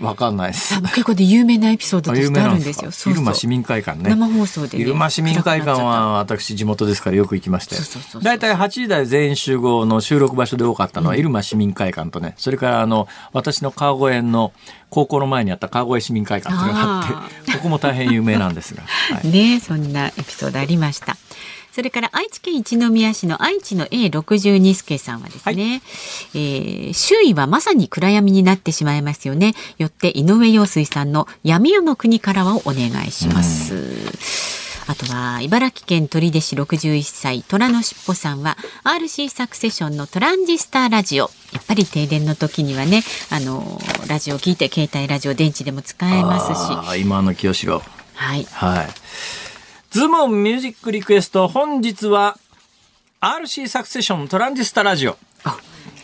[0.00, 0.80] わかんないです。
[0.80, 2.90] 結構で有名なエピソードとしてあるんですよ。
[3.12, 4.10] 入間市民会館ね。
[4.10, 4.84] 生放送で、ね。
[4.84, 8.22] 入間市民会館は私地元ですからよく行きましたよ。
[8.22, 14.52] だいたい8時台全員集合の収録場所で多かったのは、入間市民会館とね、それからあの、私の川越の
[14.90, 18.82] 高校の前にあった川越市民会館というのがあって、ここも大変有名なんですが。
[19.14, 21.16] はい、ねそんなエピソードありました。
[21.72, 25.82] それから愛知県一宮市の愛知の A62 助さんはですね、はい、
[26.34, 29.54] えー、周囲はまさに暗闇になってしまいますよね。
[29.78, 34.58] よって井上陽水さんの闇夜の国からはお願いします。
[34.90, 41.30] あとは茨城県取手市61歳虎のしっぽさんは RC サクセションのトランジスターラジオ。
[41.52, 47.00] やっぱり停電の時にはねあのラジオ聞いて携帯ラジオ電池でも使えますし。
[47.02, 47.82] 今の清志郎。
[48.14, 49.47] はい、はい
[49.90, 52.36] ズモンミュージックリクエスト本日は
[53.22, 55.16] RC サクセショントランジスタラジオ。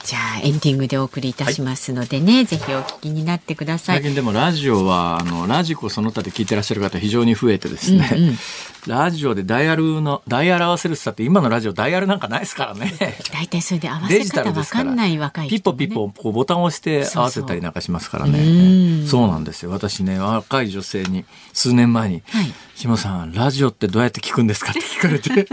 [0.05, 3.97] じゃあエンディングでお送りいたしますのでね、はい、ぜひお聞きになってください。
[3.97, 8.39] 最近でもラジオはあのラジコその他で聞いてらっしゃる方非常に増えてですね、うんうん、
[8.87, 12.93] ラジオでダイヤルのダイヤル合わせるってって今のラジオダイヤルなんかないですからね。
[13.33, 19.07] 大体それで合わせ方わかんない若い人、ね、ピッポピッポこうボタンを押して合わせたりなんかしますからね。
[19.07, 19.71] そうなんですよ。
[19.71, 25.47] 私ね若い女性に数年前に、はい、ひもさんラジオってどうやって聞くんですかって聞かれて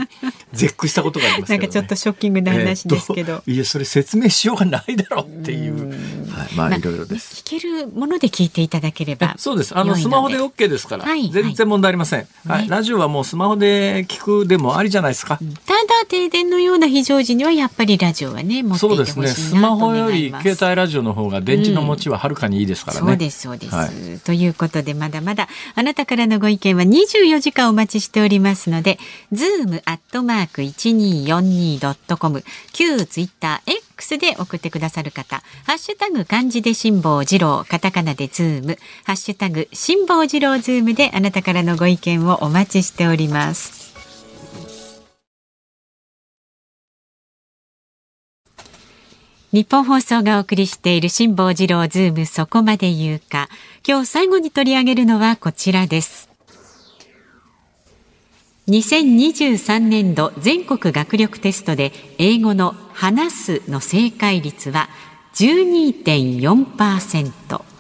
[0.53, 5.89] 絶句したことがあります、ね、なんかちょっとショッキングな話ですけど、えー、いやそれ説明しようがないだろうっていう、
[6.31, 9.77] はい、まあいろいろです、聞けるもので聞いていただければそうです。
[9.77, 15.39] あのスマホで OK ですから、はい、全然問題ありません、はい、はい、ラジオはもうスマホで聞くでもありじゃないですか。
[16.11, 19.29] 停電のような非常時にはやっぱりラジオはね持っていてほしいなと思います。
[19.29, 19.49] そうですね。
[19.49, 28.99] スマホより携帯ラジオの方が電池の持ちははるかにいいですからね、うん、そうですそうです、はい、ということでまだまだあなたからのご意見は24時間お待ちしておりますので
[29.31, 32.43] ズームアットマーク 1242.com
[32.73, 43.80] 旧ツイッター X で送ってくださる方、ハッシュタグ漢字で辛坊治郎、カタカナでズーム、ハッシュタグ辛坊治郎ズームであなたからのご意見をお待ちしております。
[49.53, 53.49] 日本放送がお送りしている辛坊治郎ズームそこまで言うか。
[53.85, 56.29] 今日最後に取り上げるのはこちらです。
[58.69, 64.87] 2023年度全国学力テストで英語の話すの正解率は
[65.33, 67.70] 12.4%。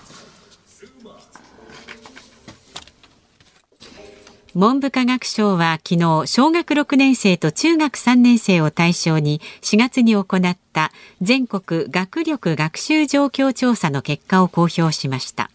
[4.53, 10.91] 文部科学省は昨日小学6年生と中学3年生を対象に4月に行った
[11.21, 15.49] 全国学力学習状況調査の結果を公表しました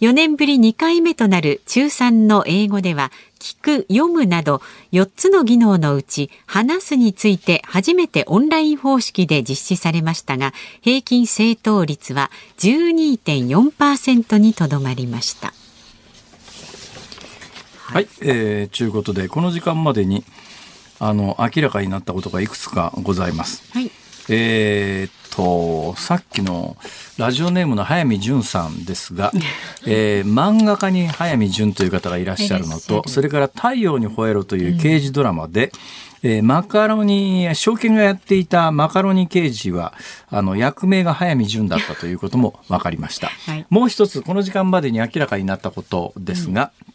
[0.00, 4.62] 4年ぶり2回目となる中3の英語では聞く、読むなど
[4.92, 15.52] 4つの技能のうち話すについて初めてオンライン方式で実施されましたが平均正答率は12.4%にとどまりました。
[17.92, 20.22] はい、えー、ちゅうことでこの時間までに
[21.00, 23.64] あの明らかになったことがいくつかございます。
[23.72, 23.90] はい、
[24.28, 26.76] えー、とさっきの
[27.18, 29.32] ラジオネームの早見淳さんですが、
[29.86, 35.72] えー、漫画家に早見淳という方がいらっしゃるのとそれから「太陽に吠えろ」という刑事ドラマで、
[36.22, 39.94] うん、えー、マカロニ証券がやっていたマカロニ刑事は
[40.30, 46.92] あの役名が早見淳だったということも分かりました、 はい、もう一つこの時間までに明らかになったことですが、うん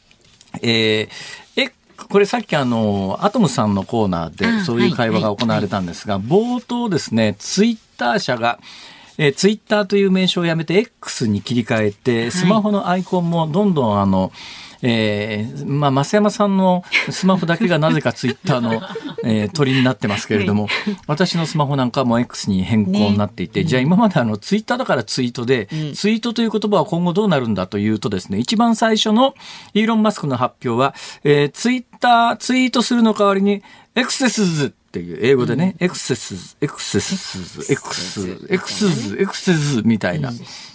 [0.62, 1.72] えー、え
[2.10, 8.60] これさっきあの、アトムさんのコーナーでそういう会話が行われたんですが、冒頭ですね、ツイッター社が、
[9.18, 14.32] えー、ツイッターという名称をやめて X に切り替えて、スマホのアイコンもどんどんあの、
[14.82, 18.82] えー、まあ、増山さんのスマホだけがなぜかツイッターの、
[19.24, 20.68] えー、鳥になってますけれども、
[21.08, 29.36] 私のスマホなんかも X に変更になっていて、ね、じゃあ今まであのツイッターだからツイートで、うん、ツイートという言葉は今後どうなるんだというとですね、一番最初の
[29.74, 33.64] イーロン・マスクの発表は、えー、ツイッター、ツイートするの代わりに、
[33.96, 40.32] エクセスズっていう英語でね、エクセス、エクセス、エクス、エクスズ、エクセスみたいな。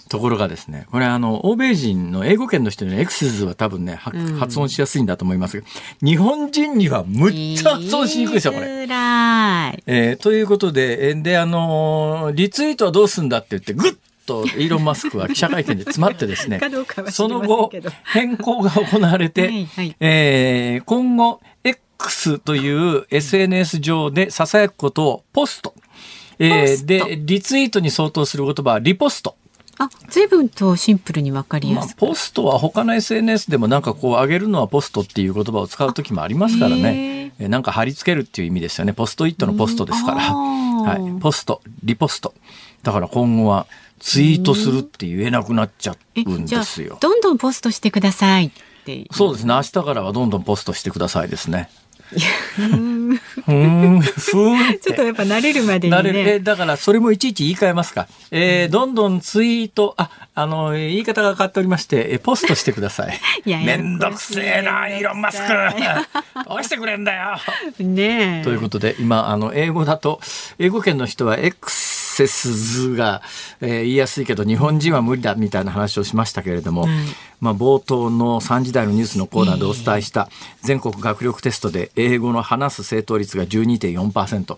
[0.09, 5.65] ところがですね、これあの、欧米人の英語圏の人にエクセスは多分ね、発音しやすいんだと思いますが、
[6.03, 8.65] 日本人にはむっちゃ発音しにくいですよ、これ。
[9.87, 13.93] えー、ということで、で、あの、リツイートはどうすんだって言って、ぐっ
[14.25, 16.59] とイーロン・マスクは記者会見で詰まってですね、
[17.11, 17.71] その後、
[18.03, 21.39] 変更が行われて、はいはい、えー、今後、
[22.05, 25.73] X という SNS 上で囁くことをポスト。
[26.39, 29.35] えー、で、リツイートに相当する言葉はリポスト。
[29.77, 37.33] あ、随分とシンプルにわかりやすい、まあ、ポストは他の SNS でもなんかこう上げるのはポストっていう言葉を使う時もありますからね。
[37.39, 38.93] えなんか貼り付けるっていう意味ですよね。
[38.93, 40.21] ポストイットのポストですから。
[40.33, 41.21] はい。
[41.21, 42.33] ポスト、リポスト。
[42.83, 43.67] だから今後は
[43.99, 45.95] ツイートするって言えなくなっちゃ
[46.25, 46.97] うんですよ。
[46.99, 48.51] どんどんポストしてくださいっ
[48.85, 49.53] てそうですね。
[49.53, 51.69] 明日からはどんどんポストしてくださいですね。
[52.11, 54.01] ふん、ふん、
[54.81, 58.07] ちょっとやっぱ慣れるまでに、ね、だからそれもいちいち言い換えますか。
[58.31, 63.19] えー、どんどんツイート、あ、あの、言い方が変わっておりまして、えポストしてください。
[63.45, 65.47] いやめんどくせえな、イーロン・マスク。
[66.47, 67.37] どうしてくれんだよ。
[67.79, 70.19] ねということで、今、あの、英語だと、
[70.59, 73.21] 英語圏の人は X セが、
[73.61, 76.87] えー、言いやすいけど日本人は無理だみたいな話をしましたけれども、
[77.39, 80.29] まあ、冒頭の3時台のニュースのコーナーでお伝えした
[80.61, 84.57] 全国学力テストで英語の話す正答率が12.4%、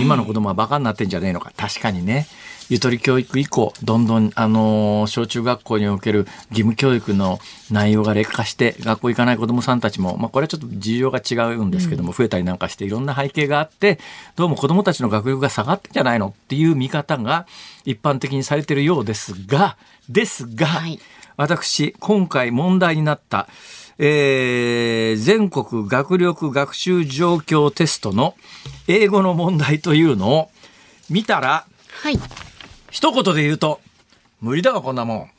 [0.00, 1.52] 今の子供はバカになってんじゃねえのか。
[1.56, 2.26] 確かにね
[2.70, 13.98] ゆとり教育以降、どんどん、あの小中学校における義務教育の内容が劣化して、学校行かない子どもさんたちも、まあ、これはちょっと事情が違うんですけども、増えたりなんかして、いろんな背景があって、
[14.36, 17.48] どうも子どもたちの学力が下がってんじゃないのっていう見方が
[17.84, 19.76] 一般的にされているようですが、
[20.08, 21.00] ですが、はい、
[21.36, 23.48] 私、今回問題になった、
[23.98, 28.36] えー、全国学力学習状況テストの
[28.86, 30.50] 英語の問題というのを
[31.10, 31.66] 見たら、
[32.02, 32.18] はい、
[32.90, 33.80] 一言で言うと、
[34.40, 35.30] 無理だわ、こんなもん。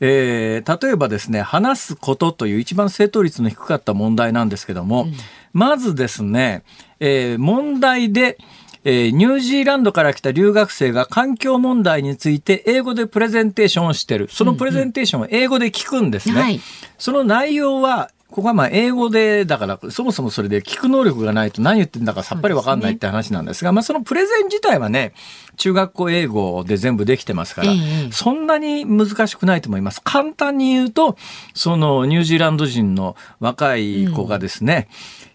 [0.00, 5.14] えー、例えばですね、話すことという一番正答率の低かった問題なんですけども、うん、
[5.52, 6.62] まずですね、
[7.00, 8.38] えー、問題で、
[8.84, 14.28] えー、ニュージーランドから来た留学生が環境問題について英語でプレゼンテーションをしてる。
[14.30, 16.34] そのプレゼンテーションを英語で聞くんですね。
[16.34, 16.60] うんうんはい、
[16.98, 25.12] その内容はここはまあ英語で、だから、そもそもそれで聞く能力がないと何言ってんだかさっぱりわかんないって話なんですが、まあそのプレゼン自体はね、
[25.56, 27.72] 中学校英語で全部できてますから、
[28.10, 30.00] そんなに難しくないと思います。
[30.02, 31.16] 簡単に言うと、
[31.54, 34.88] そのニュージーランド人の若い子がですね、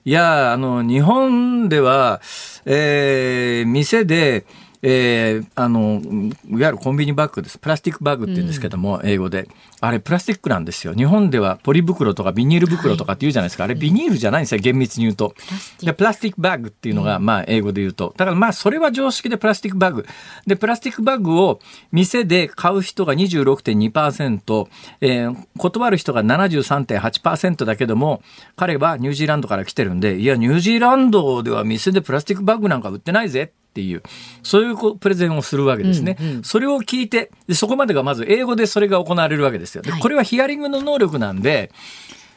[0.06, 2.20] うん、いや、あの、日本では、
[2.66, 4.46] えー、店で、
[4.82, 6.02] えーあの、
[6.48, 7.58] いわゆるコンビニバッグです。
[7.58, 9.50] プラスティックバッグって言うんですけども、英語で。
[9.82, 10.94] あれ、プラスチックなんですよ。
[10.94, 13.66] 日本ではポリ袋とかビニール袋とかって言うじゃないですか。
[13.66, 14.62] あれ、ビニールじゃないんですよ。
[14.62, 15.34] 厳密に言うと。
[15.82, 18.14] でプラスティックバッグっていうのが、まあ、英語で言うと。
[18.18, 20.06] だからまあ、それは常識でプラスティックバッグ。
[20.48, 21.60] で、プラスティックバッグを
[21.92, 24.68] 店で買う人が26.2%、
[25.02, 28.22] えー断る人が73.8%だけども、
[28.56, 33.52] 彼はニュージーランドから来てるんで、いや、ニュージーランドでは店でプラスティックバッグなんか売ってないぜ。
[33.70, 34.01] っていう、
[34.43, 36.17] そういうプレゼンをするわけですね。
[36.43, 39.82] それを聞いてで、そこまでがまず英語でそれが行われるわけですよ。
[39.84, 41.72] で、これはヒアリングの能力なんで、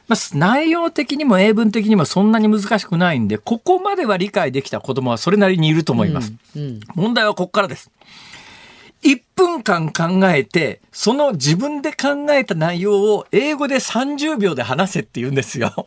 [0.08, 6.32] まあ、内容的にも英文的にもそんなに難しくないんで、ここまでは理解できた子供はそれなりにいると思います。
[6.94, 7.90] 問題はここからです。
[9.02, 15.72] 1分間考えて、その自分で考えた内容を英語で30秒で話せって言うんですよ。
[15.76, 15.86] こ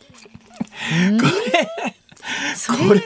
[2.84, 3.02] れ、これ、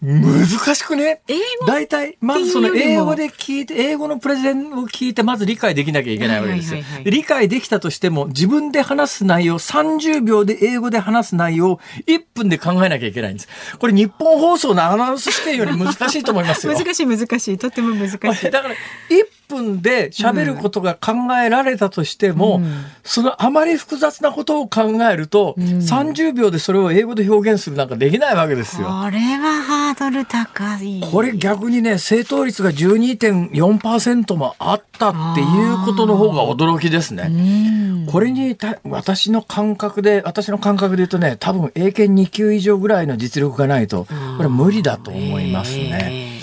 [0.00, 1.22] 難しくね？
[1.26, 6.82] 英語大体、まずその英語で聞いて、英語のプレゼンを聞いて、まず理解できなきゃいけないわけですよ。
[7.04, 13.48] 理解できたとしても、自分で話す内容、30秒で英語で話す内容を1分で考えなきゃいけないんです。
[13.78, 16.74] これ日本放送のアナウンス試験より難しいと思いますよ。
[16.78, 17.58] 難しい難しい。
[17.58, 18.18] とても難しい。
[18.50, 22.60] だから1分で喋ることが考えられたとしても、
[23.02, 28.86] そのあまり複雑なことを考えると、30秒でそれを英語で表現するなんかできないわけですよ。
[28.86, 38.06] これはハードル高いこれ逆にね正答率が12.4%もあったっていうことの方が驚きですね。
[38.10, 46.37] これにた私の感覚で私の感覚で言うとね多分英検2級以上ぐらいの実力がないとこれは無理だと思いますね。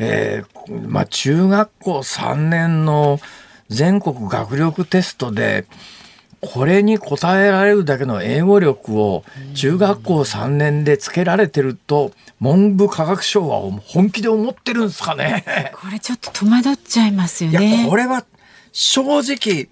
[0.00, 3.20] えーまあ、中学校3年の
[3.68, 5.66] 全国学力テストで
[6.40, 9.24] これに答えられるだけの英語力を
[9.54, 15.44] 中学校3年でつけられてると文部科学省は本気で思ってるんですかね。
[15.74, 18.24] これちょっと戸惑っちゃいますよいやねこれは
[18.72, 19.68] 正直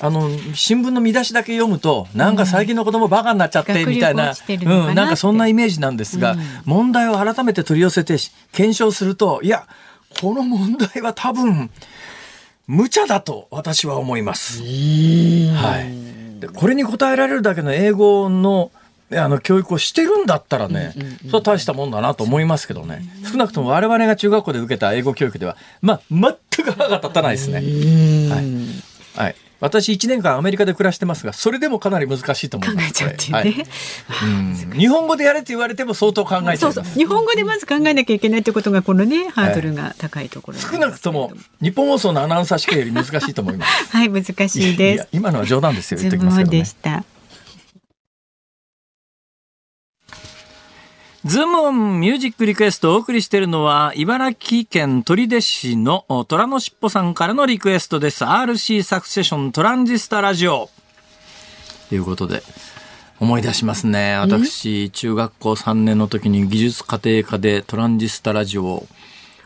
[0.00, 9.66] あの新聞の見出しだけ読むとなんか最近の子供バカになっちゃってみたいな、うん、なんかそんなイメージなんですが、問題を改めて取り寄せてし検証するといや
[10.20, 11.70] この問題は多分
[12.66, 14.62] 無茶だと私は思います。
[14.62, 18.70] はい、でこれに答えられるだけの英語の
[19.12, 20.92] あの教育をしてるんだったらね、
[21.26, 23.02] それは大したもんだなと思いますけどね。
[23.30, 27.58] 少なくとも我々が中学校で受けた英語教育では、まあ、全く歯が立たないですね。
[27.58, 29.26] はい。
[29.26, 29.36] はい。
[29.60, 32.88] 私1年間アメリカで暮らしてますが、それでもかなり難しいと思います。
[32.88, 33.66] 考えちゃうっていうね、
[34.08, 34.30] はい。
[34.30, 34.32] う
[34.74, 34.78] ん。
[34.78, 36.84] 日本語でやれって言われても相当考えちゃそう。
[36.84, 41.32] 日本語でまず考えなきゃいけないってことがこのねハードルが高いところ少なくとも
[41.62, 43.96] 日本放送のアナウンサー試験より難しいと思います。
[43.96, 44.10] はい。
[44.10, 44.98] 難しいです。
[44.98, 46.00] や今のは冗談ですよ。
[46.00, 46.58] 言っズときますけどね。
[46.58, 46.76] でし。
[46.76, 47.04] た
[51.26, 58.24] ズームオンミュージックリクエストをお送りしているのは、茨城県取手市のお虎のしっぽさんからのリクエストです。
[58.24, 60.70] RC サクセショントランジスタラジオ。
[61.88, 62.44] ということで、
[63.18, 64.14] 思い出しますね。
[64.14, 68.86] 私、中学校3年の時に技術家庭科でトランジスタラジオを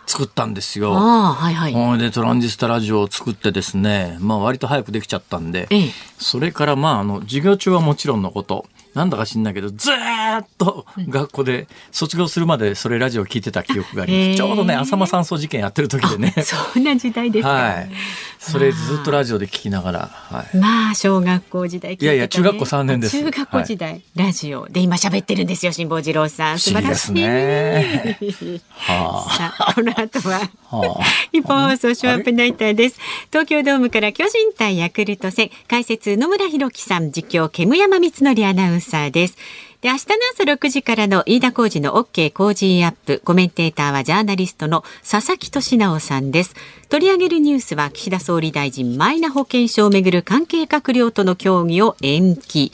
[0.07, 0.93] 作ったんですよ。
[0.95, 14.37] ああはいはいほいでトランジスタラジオを作ってですね、まあ割と早くできちゃったんで、ええそれからまああの授業中はもちろんのこと、なんだか知んないけど、ずーっと学校で卒業するまでそれラジオ聞いてた記憶があります。
[14.37, 16.35] ちょうどね、浅間山荘事件やってる時でね。
[16.43, 17.91] そんな時代ですか、はい。
[18.39, 20.57] それずっとラジオで聞きながら、はい。
[20.57, 28.19] まあ小学校時代ねいやいや中学校三年です中学校時代、ラジオで今喋ってるんですよ辛坊治郎さん素晴らしいね。
[28.71, 30.77] はさあこの後はあ。
[30.77, 31.05] はあ。
[31.33, 32.99] 日本放送ショーアップナイターです。
[33.31, 39.37] 東京ドームから巨人対ヤクルト戦、解説野村弘樹さん、実況煙山光則アナウンサーです。
[39.81, 46.55] で、明日の朝6時からの飯田浩二の OK 工事アップ、コメンテーターはジャーナリストの佐々木俊直さんです。
[46.89, 52.73] 取り上げるニュースは岸田総理大臣マイナ保険証をめぐる関係閣僚との協議を延期。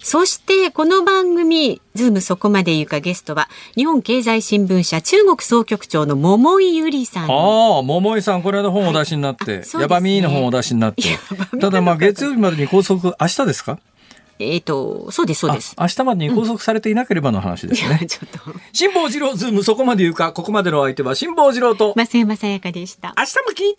[0.00, 11.02] そしてこの番組ズームそこまで言うかゲストは日本経済新聞社中国総局長の桃井ゆりさんああ、桃井さん、これの本をお出しになって、あそうですねヤバミーの本をお出しになって。
[11.60, 13.80] ただまあ、月曜日までに拘束、明日ですか？
[14.38, 15.74] えっ、と、そうです、そうです。
[15.76, 18.06] あ明日までに拘束されていなければの話ですね。
[18.06, 18.38] ちょっと、
[18.72, 23.14] 辛坊治郎ズームそこまで言うか、ここまでのお相手は辛坊治郎と、増山さやかでした。
[23.16, 23.74] 明日も聞い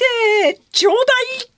[0.55, 1.01] てちょうだ
[1.45, 1.57] い